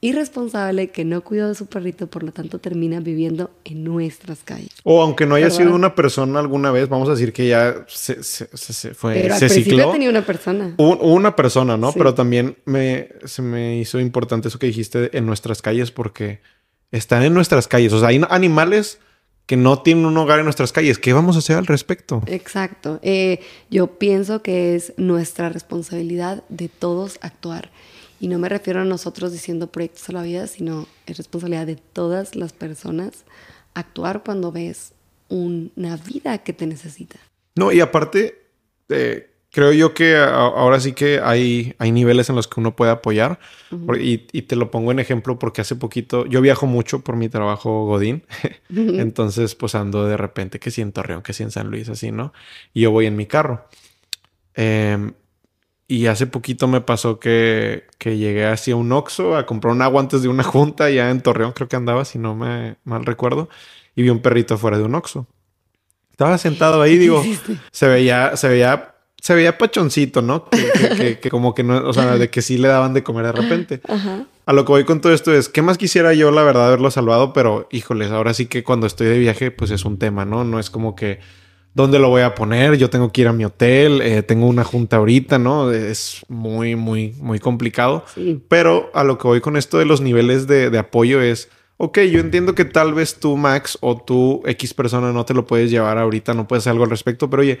[0.00, 4.70] irresponsable que no cuidó de su perrito, por lo tanto termina viviendo en nuestras calles.
[4.84, 8.22] O aunque no haya sido una persona alguna vez, vamos a decir que ya se,
[8.22, 10.74] se, se fue, Pero al principio tenía una persona.
[10.78, 11.92] una persona, ¿no?
[11.92, 16.40] Pero también me, se me hizo importante eso que dijiste en nuestras calles porque
[16.92, 17.92] están en nuestras calles.
[17.92, 19.00] O sea, hay animales
[19.48, 20.98] que no tienen un hogar en nuestras calles.
[20.98, 22.22] ¿Qué vamos a hacer al respecto?
[22.26, 23.00] Exacto.
[23.02, 23.40] Eh,
[23.70, 27.70] yo pienso que es nuestra responsabilidad de todos actuar.
[28.20, 31.76] Y no me refiero a nosotros diciendo proyectos a la vida, sino es responsabilidad de
[31.76, 33.24] todas las personas
[33.72, 34.92] actuar cuando ves
[35.30, 37.18] una vida que te necesita.
[37.54, 38.42] No, y aparte,
[38.90, 42.92] eh, creo yo que ahora sí que hay, hay niveles en los que uno puede
[42.92, 43.38] apoyar.
[43.98, 47.86] y, te lo pongo en ejemplo porque hace poquito, yo viajo mucho por mi trabajo
[47.86, 48.24] Godín.
[48.70, 52.12] Entonces, pues ando de repente que si en Torreón, que si en San Luis, así,
[52.12, 52.32] ¿no?
[52.74, 53.66] Y yo voy en mi carro.
[54.54, 55.12] Eh,
[55.90, 60.02] y hace poquito me pasó que, que llegué hacia un Oxxo a comprar un agua
[60.02, 63.48] antes de una junta ya en Torreón, creo que andaba, si no me mal recuerdo,
[63.96, 65.26] y vi un perrito fuera de un Oxxo.
[66.10, 67.24] Estaba sentado ahí, digo,
[67.72, 70.48] se veía, se veía, se veía pachoncito, ¿no?
[70.48, 73.32] Que, que, como que no, o sea, de que sí le daban de comer de
[73.32, 73.80] repente.
[74.46, 76.90] A lo que voy con todo esto es, ¿qué más quisiera yo, la verdad, haberlo
[76.90, 77.32] salvado?
[77.32, 80.44] Pero, híjoles, ahora sí que cuando estoy de viaje, pues es un tema, ¿no?
[80.44, 81.20] No es como que
[81.74, 84.64] dónde lo voy a poner, yo tengo que ir a mi hotel, eh, tengo una
[84.64, 85.70] junta ahorita, ¿no?
[85.70, 88.04] Es muy, muy, muy complicado.
[88.48, 92.18] Pero a lo que voy con esto de los niveles de, apoyo es, ok, yo
[92.20, 95.98] entiendo que tal vez tú, Max, o tú, X persona, no te lo puedes llevar
[95.98, 97.60] ahorita, no puedes hacer algo al respecto, pero oye,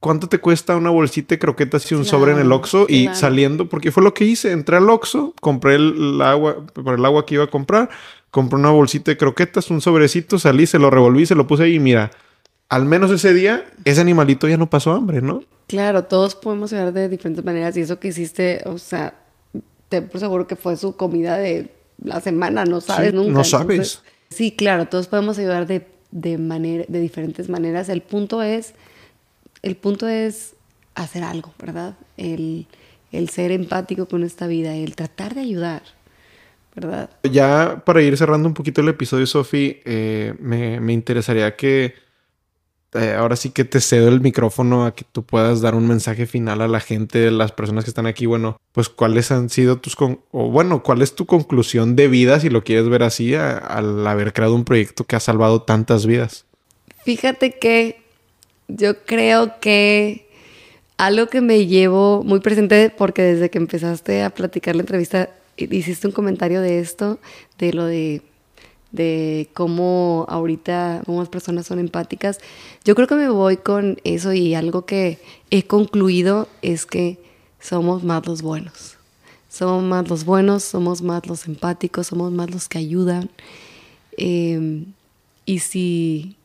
[0.00, 2.86] ¿cuánto te cuesta una bolsita de croquetas y un sobre en el Oxxo?
[2.88, 7.04] Y saliendo, porque fue lo que hice, entré al Oxxo, compré el, agua, por el
[7.04, 7.90] agua que iba a comprar,
[8.30, 11.74] compré una bolsita de croquetas, un sobrecito, salí, se lo revolví, se lo puse ahí
[11.74, 12.10] y mira,
[12.68, 15.42] al menos ese día, ese animalito ya no pasó hambre, ¿no?
[15.66, 19.14] Claro, todos podemos llegar de diferentes maneras y eso que hiciste, o sea,
[19.88, 21.70] te por seguro que fue su comida de
[22.02, 23.32] la semana, no sabes nunca.
[23.32, 24.02] No sabes.
[24.30, 27.88] sí, claro, todos podemos ayudar de, de, manera, de diferentes maneras.
[27.88, 28.74] El punto es,
[29.62, 30.54] el punto es
[30.94, 31.96] hacer algo, ¿verdad?
[32.16, 32.66] El,
[33.12, 35.82] el ser empático con esta vida, el tratar de ayudar.
[36.74, 37.10] ¿verdad?
[37.24, 41.94] Ya para ir cerrando un poquito el episodio, Sofi, eh, me, me interesaría que
[42.92, 46.26] eh, ahora sí que te cedo el micrófono a que tú puedas dar un mensaje
[46.26, 48.26] final a la gente, las personas que están aquí.
[48.26, 52.50] Bueno, pues cuáles han sido tus, o bueno, cuál es tu conclusión de vida, si
[52.50, 56.46] lo quieres ver así, al haber creado un proyecto que ha salvado tantas vidas.
[57.04, 57.99] Fíjate que
[58.76, 60.28] yo creo que
[60.96, 66.06] algo que me llevo muy presente, porque desde que empezaste a platicar la entrevista, hiciste
[66.06, 67.18] un comentario de esto,
[67.58, 68.22] de lo de,
[68.92, 72.38] de cómo ahorita cómo las personas son empáticas.
[72.84, 75.18] Yo creo que me voy con eso y algo que
[75.50, 77.18] he concluido es que
[77.60, 78.96] somos más los buenos.
[79.48, 83.30] Somos más los buenos, somos más los empáticos, somos más los que ayudan.
[84.16, 84.86] Em,
[85.44, 86.36] y si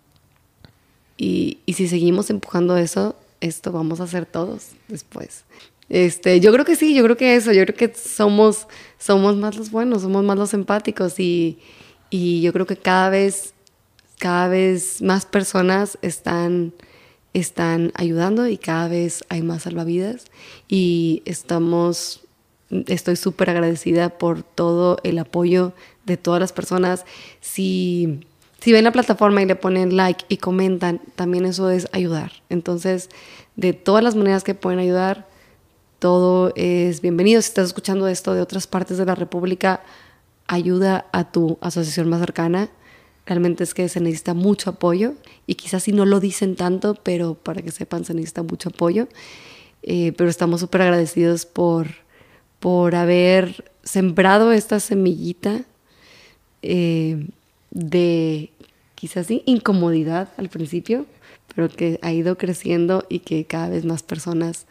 [1.17, 5.45] y, y, si seguimos empujando eso, esto vamos a hacer todos después.
[5.89, 9.55] Este, yo creo que sí, yo creo que eso, yo creo que somos, somos más
[9.55, 11.59] los buenos, somos más los empáticos y,
[12.09, 13.53] y yo creo que cada vez,
[14.17, 16.73] cada vez más personas están,
[17.33, 20.25] están ayudando y cada vez hay más salvavidas
[20.67, 22.21] y estamos,
[22.87, 25.73] estoy súper agradecida por todo el apoyo
[26.05, 27.05] de todas las personas.
[27.41, 28.25] Si
[28.65, 32.31] si ven la plataforma y le ponen like y comentan, también eso es ayudar.
[32.49, 33.11] Entonces,
[33.55, 35.27] de todas las maneras que pueden ayudar,
[35.99, 37.39] todo es bienvenido.
[37.43, 39.83] Si estás escuchando esto de otras partes de la República,
[40.47, 42.71] ayuda a tu asociación más cercana.
[43.27, 45.13] Realmente es que se necesita mucho apoyo
[45.45, 49.07] y quizás si no lo dicen tanto, pero para que sepan se necesita mucho apoyo.
[49.83, 51.89] Eh, pero estamos súper agradecidos por,
[52.59, 55.61] por haber sembrado esta semillita
[56.63, 57.27] eh,
[57.75, 58.49] de
[58.95, 61.05] quizás sí, incomodidad al principio,
[61.53, 64.65] pero que ha ido creciendo y que cada vez más personas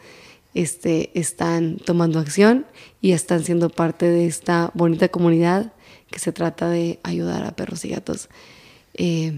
[0.53, 2.65] este, están tomando acción
[3.01, 5.73] y están siendo parte de esta bonita comunidad
[6.09, 8.29] que se trata de ayudar a perros y gatos
[8.93, 9.33] eh,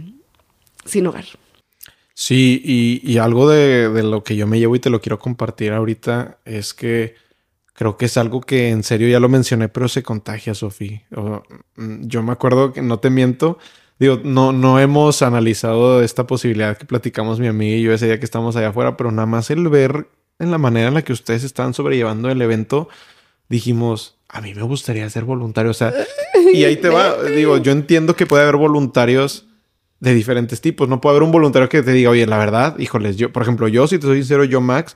[0.85, 1.25] sin hogar.
[2.13, 5.71] Sí, y, algo de, de, lo que yo me llevo y te lo quiero compartir
[5.71, 7.13] ahorita es que
[7.77, 11.03] creo que es algo que en serio ya lo mencioné, pero se contagia, Sofía.
[11.75, 13.59] Mm, yo me acuerdo que no te miento,
[13.99, 18.19] Digo, no, no hemos analizado esta posibilidad que platicamos mi amiga y yo ese día
[18.19, 20.07] que estamos allá afuera, pero nada más el ver
[20.39, 22.89] en la manera en la que ustedes están sobrellevando el evento,
[23.49, 25.71] dijimos, a mí me gustaría ser voluntario.
[25.71, 25.93] O sea,
[26.53, 27.23] y ahí te va.
[27.23, 29.47] Digo, yo entiendo que puede haber voluntarios
[29.99, 30.87] de diferentes tipos.
[30.87, 33.67] No puede haber un voluntario que te diga, oye, la verdad, híjoles, yo, por ejemplo,
[33.67, 34.95] yo, si te soy sincero, yo, Max,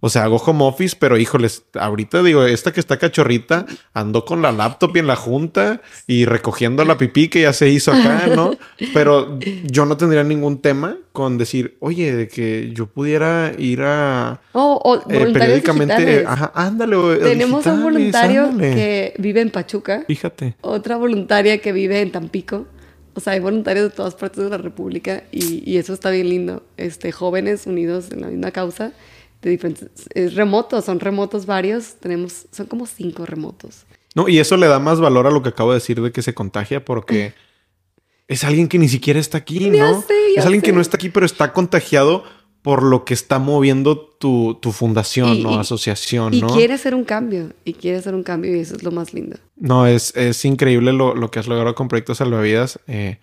[0.00, 4.42] o sea, hago home office, pero híjoles, ahorita digo, esta que está cachorrita andó con
[4.42, 8.28] la laptop y en la junta y recogiendo la pipí que ya se hizo acá,
[8.34, 8.52] ¿no?
[8.94, 14.40] Pero yo no tendría ningún tema con decir, oye, de que yo pudiera ir a
[14.52, 16.96] oh, eh, periódicamente, ajá, ándale.
[17.16, 20.04] Tenemos un voluntario que vive en Pachuca.
[20.06, 20.54] Fíjate.
[20.60, 22.66] Otra voluntaria que vive en Tampico.
[23.14, 26.28] O sea, hay voluntarios de todas partes de la República y, y eso está bien
[26.28, 26.62] lindo.
[26.76, 28.92] Este, jóvenes unidos en la misma causa
[29.42, 33.86] de diferentes, es remoto, son remotos varios, tenemos, son como cinco remotos.
[34.14, 36.22] No, y eso le da más valor a lo que acabo de decir de que
[36.22, 37.34] se contagia porque
[38.28, 40.04] es alguien que ni siquiera está aquí, ¿no?
[40.36, 42.24] es alguien que no está aquí, pero está contagiado
[42.62, 47.72] por lo que está moviendo tu, fundación o asociación, y quiere hacer un cambio, y
[47.72, 49.38] quiere hacer un cambio, y eso es lo más lindo.
[49.56, 52.80] No, es, es increíble lo, lo que has logrado con Proyectos Salvavidas.
[52.88, 53.20] Eh,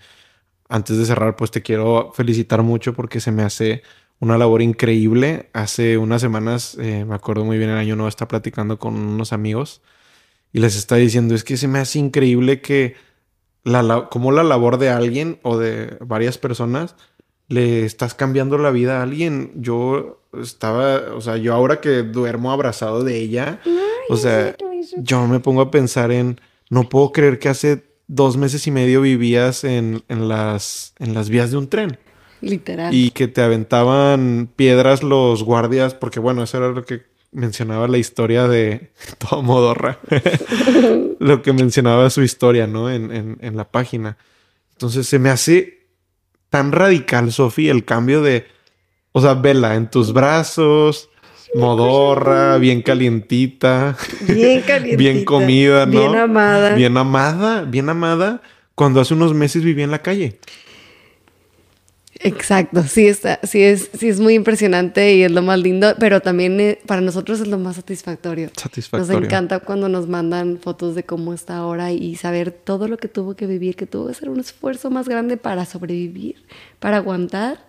[0.68, 3.84] antes de cerrar, pues te quiero felicitar mucho porque se me hace
[4.20, 5.50] una labor increíble.
[5.54, 9.34] Hace unas semanas, eh, me acuerdo muy bien, el año nuevo, está platicando con unos
[9.34, 9.82] amigos
[10.54, 12.96] y les está diciendo, es que se me hace increíble que
[13.64, 16.96] la, como la labor de alguien o de varias personas
[17.48, 19.52] le estás cambiando la vida a alguien.
[19.56, 23.60] Yo estaba, o sea, yo ahora que duermo abrazado de ella,
[24.10, 24.56] o sea,
[24.98, 26.40] yo me pongo a pensar en,
[26.70, 31.30] no puedo creer que hace dos meses y medio vivías en, en, las, en las
[31.30, 31.98] vías de un tren.
[32.46, 32.94] Literal.
[32.94, 37.98] Y que te aventaban piedras los guardias, porque bueno, eso era lo que mencionaba la
[37.98, 40.00] historia de todo Modorra.
[41.20, 42.92] lo que mencionaba su historia, ¿no?
[42.92, 44.18] En, en, la página.
[44.74, 45.88] Entonces se me hace
[46.50, 48.46] tan radical, Sofi, el cambio de,
[49.12, 51.10] o sea, vela en tus brazos,
[51.56, 53.98] modorra, bien calientita.
[54.28, 54.98] Bien calientita.
[54.98, 56.00] bien comida, ¿no?
[56.00, 56.76] Bien amada.
[56.76, 58.44] Bien amada, bien amada,
[58.76, 60.38] cuando hace unos meses vivía en la calle.
[62.26, 66.22] Exacto, sí, está, sí, es, sí es muy impresionante y es lo más lindo, pero
[66.22, 68.50] también eh, para nosotros es lo más satisfactorio.
[68.58, 69.20] Satisfactorio.
[69.20, 73.08] Nos encanta cuando nos mandan fotos de cómo está ahora y saber todo lo que
[73.08, 76.48] tuvo que vivir, que tuvo que hacer un esfuerzo más grande para sobrevivir,
[76.80, 77.60] para aguantar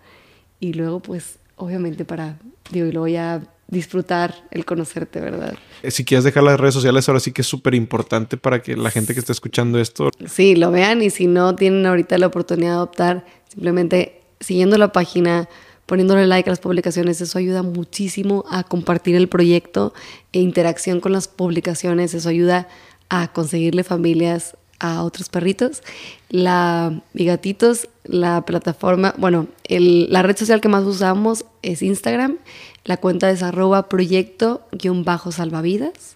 [0.59, 2.39] y luego pues obviamente para,
[2.71, 5.55] digo, y luego ya disfrutar el conocerte, ¿verdad?
[5.83, 8.75] Eh, si quieres dejar las redes sociales, ahora sí que es súper importante para que
[8.75, 10.11] la gente que esté escuchando esto...
[10.27, 14.93] Sí, lo vean y si no tienen ahorita la oportunidad de adoptar, simplemente siguiendo la
[14.93, 15.49] página,
[15.87, 19.93] poniéndole like a las publicaciones, eso ayuda muchísimo a compartir el proyecto
[20.33, 22.69] e interacción con las publicaciones, eso ayuda
[23.09, 25.83] a conseguirle familias a otros perritos.
[26.29, 32.39] La y gatitos, la plataforma, bueno, la red social que más usamos es Instagram,
[32.85, 36.15] la cuenta es arroba proyecto-salvavidas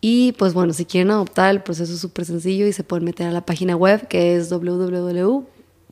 [0.00, 3.28] Y pues bueno, si quieren adoptar, el proceso es súper sencillo y se pueden meter
[3.28, 4.48] a la página web que es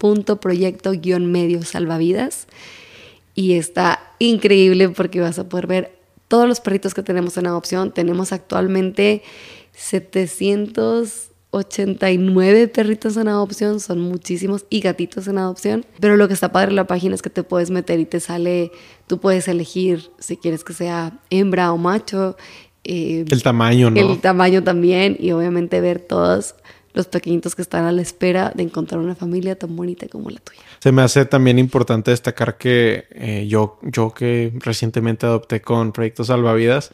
[0.00, 2.46] www.proyecto-medio salvavidas.
[3.34, 5.96] Y está increíble porque vas a poder ver
[6.28, 7.92] todos los perritos que tenemos en adopción.
[7.92, 9.22] Tenemos actualmente
[9.72, 15.84] 789 perritos en adopción, son muchísimos, y gatitos en adopción.
[15.98, 18.20] Pero lo que está padre en la página es que te puedes meter y te
[18.20, 18.70] sale,
[19.08, 22.36] tú puedes elegir si quieres que sea hembra o macho.
[22.84, 24.00] Eh, el tamaño, ¿no?
[24.00, 26.54] El tamaño también, y obviamente ver todos
[26.94, 30.38] los pequeñitos que están a la espera de encontrar una familia tan bonita como la
[30.38, 30.60] tuya.
[30.78, 36.28] Se me hace también importante destacar que eh, yo, yo que recientemente adopté con Proyectos
[36.28, 36.92] Salvavidas,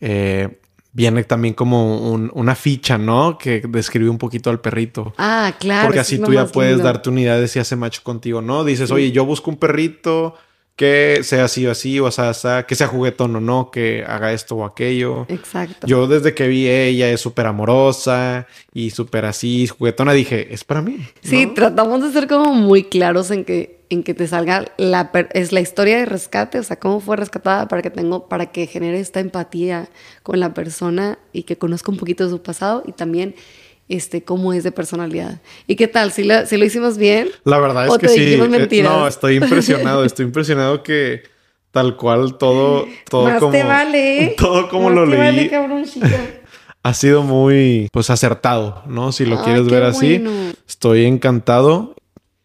[0.00, 0.60] eh,
[0.92, 3.38] viene también como una ficha, ¿no?
[3.38, 5.14] Que describe un poquito al perrito.
[5.16, 5.86] Ah, claro.
[5.86, 8.64] Porque así tú ya puedes darte unidad de si hace macho contigo, ¿no?
[8.64, 10.34] Dices, oye, yo busco un perrito
[10.78, 14.54] que sea así o así, o sea, que sea juguetón o no, que haga esto
[14.54, 15.26] o aquello.
[15.28, 15.88] Exacto.
[15.88, 20.80] Yo desde que vi ella es súper amorosa y súper así, juguetona, dije, es para
[20.80, 20.98] mí.
[21.20, 25.50] Sí, tratamos de ser como muy claros en que, en que te salga la, es
[25.50, 29.00] la historia de rescate, o sea, cómo fue rescatada para que tengo, para que genere
[29.00, 29.88] esta empatía
[30.22, 33.34] con la persona y que conozca un poquito de su pasado y también
[33.88, 35.40] este, cómo es de personalidad.
[35.66, 36.12] ¿Y qué tal?
[36.12, 37.28] ¿Si lo, si lo hicimos bien?
[37.44, 38.34] La verdad es que sí.
[38.34, 40.04] Eh, no, estoy impresionado.
[40.06, 41.22] estoy impresionado que
[41.70, 43.52] tal cual todo, todo Más como.
[43.52, 44.24] Te vale.
[44.24, 44.34] ¿eh?
[44.36, 45.50] Todo como lo leí.
[46.82, 49.12] ha sido muy, pues, acertado, ¿no?
[49.12, 50.22] Si lo quieres ver así.
[50.66, 51.94] Estoy encantado.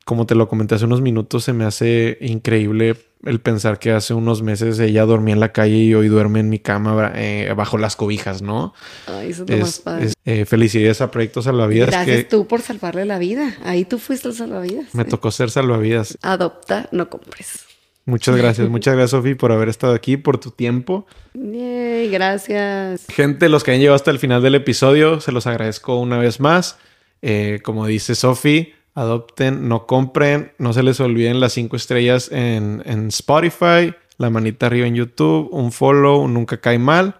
[0.05, 4.13] Como te lo comenté hace unos minutos, se me hace increíble el pensar que hace
[4.13, 7.77] unos meses ella dormía en la calle y hoy duerme en mi cama eh, bajo
[7.77, 8.73] las cobijas, ¿no?
[9.07, 10.13] Ay, eso es, más padre.
[10.25, 11.89] Eh, felicidades a Proyectos Salvavidas.
[11.89, 13.55] Gracias tú por salvarle la vida.
[13.63, 14.93] Ahí tú fuiste el salvavidas.
[14.93, 16.17] Me tocó ser salvavidas.
[16.21, 17.65] Adopta, no compres.
[18.05, 21.07] Muchas gracias, muchas gracias Sofi por haber estado aquí, por tu tiempo.
[21.33, 23.05] Yay, gracias.
[23.07, 26.41] Gente, los que han llegado hasta el final del episodio, se los agradezco una vez
[26.41, 26.77] más.
[27.21, 32.81] Eh, como dice Sofi, adopten, no compren, no se les olviden las cinco estrellas en,
[33.07, 37.15] Spotify, la manita arriba en YouTube, un follow, nunca cae mal.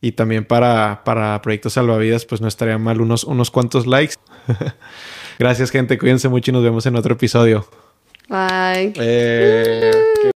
[0.00, 4.16] Y también para, para Proyectos Salvavidas, pues no estaría mal unos, unos cuantos likes.
[5.38, 5.98] Gracias, gente.
[5.98, 7.66] Cuídense mucho y nos vemos en otro episodio.
[8.28, 8.92] Bye.
[8.96, 10.30] Eh,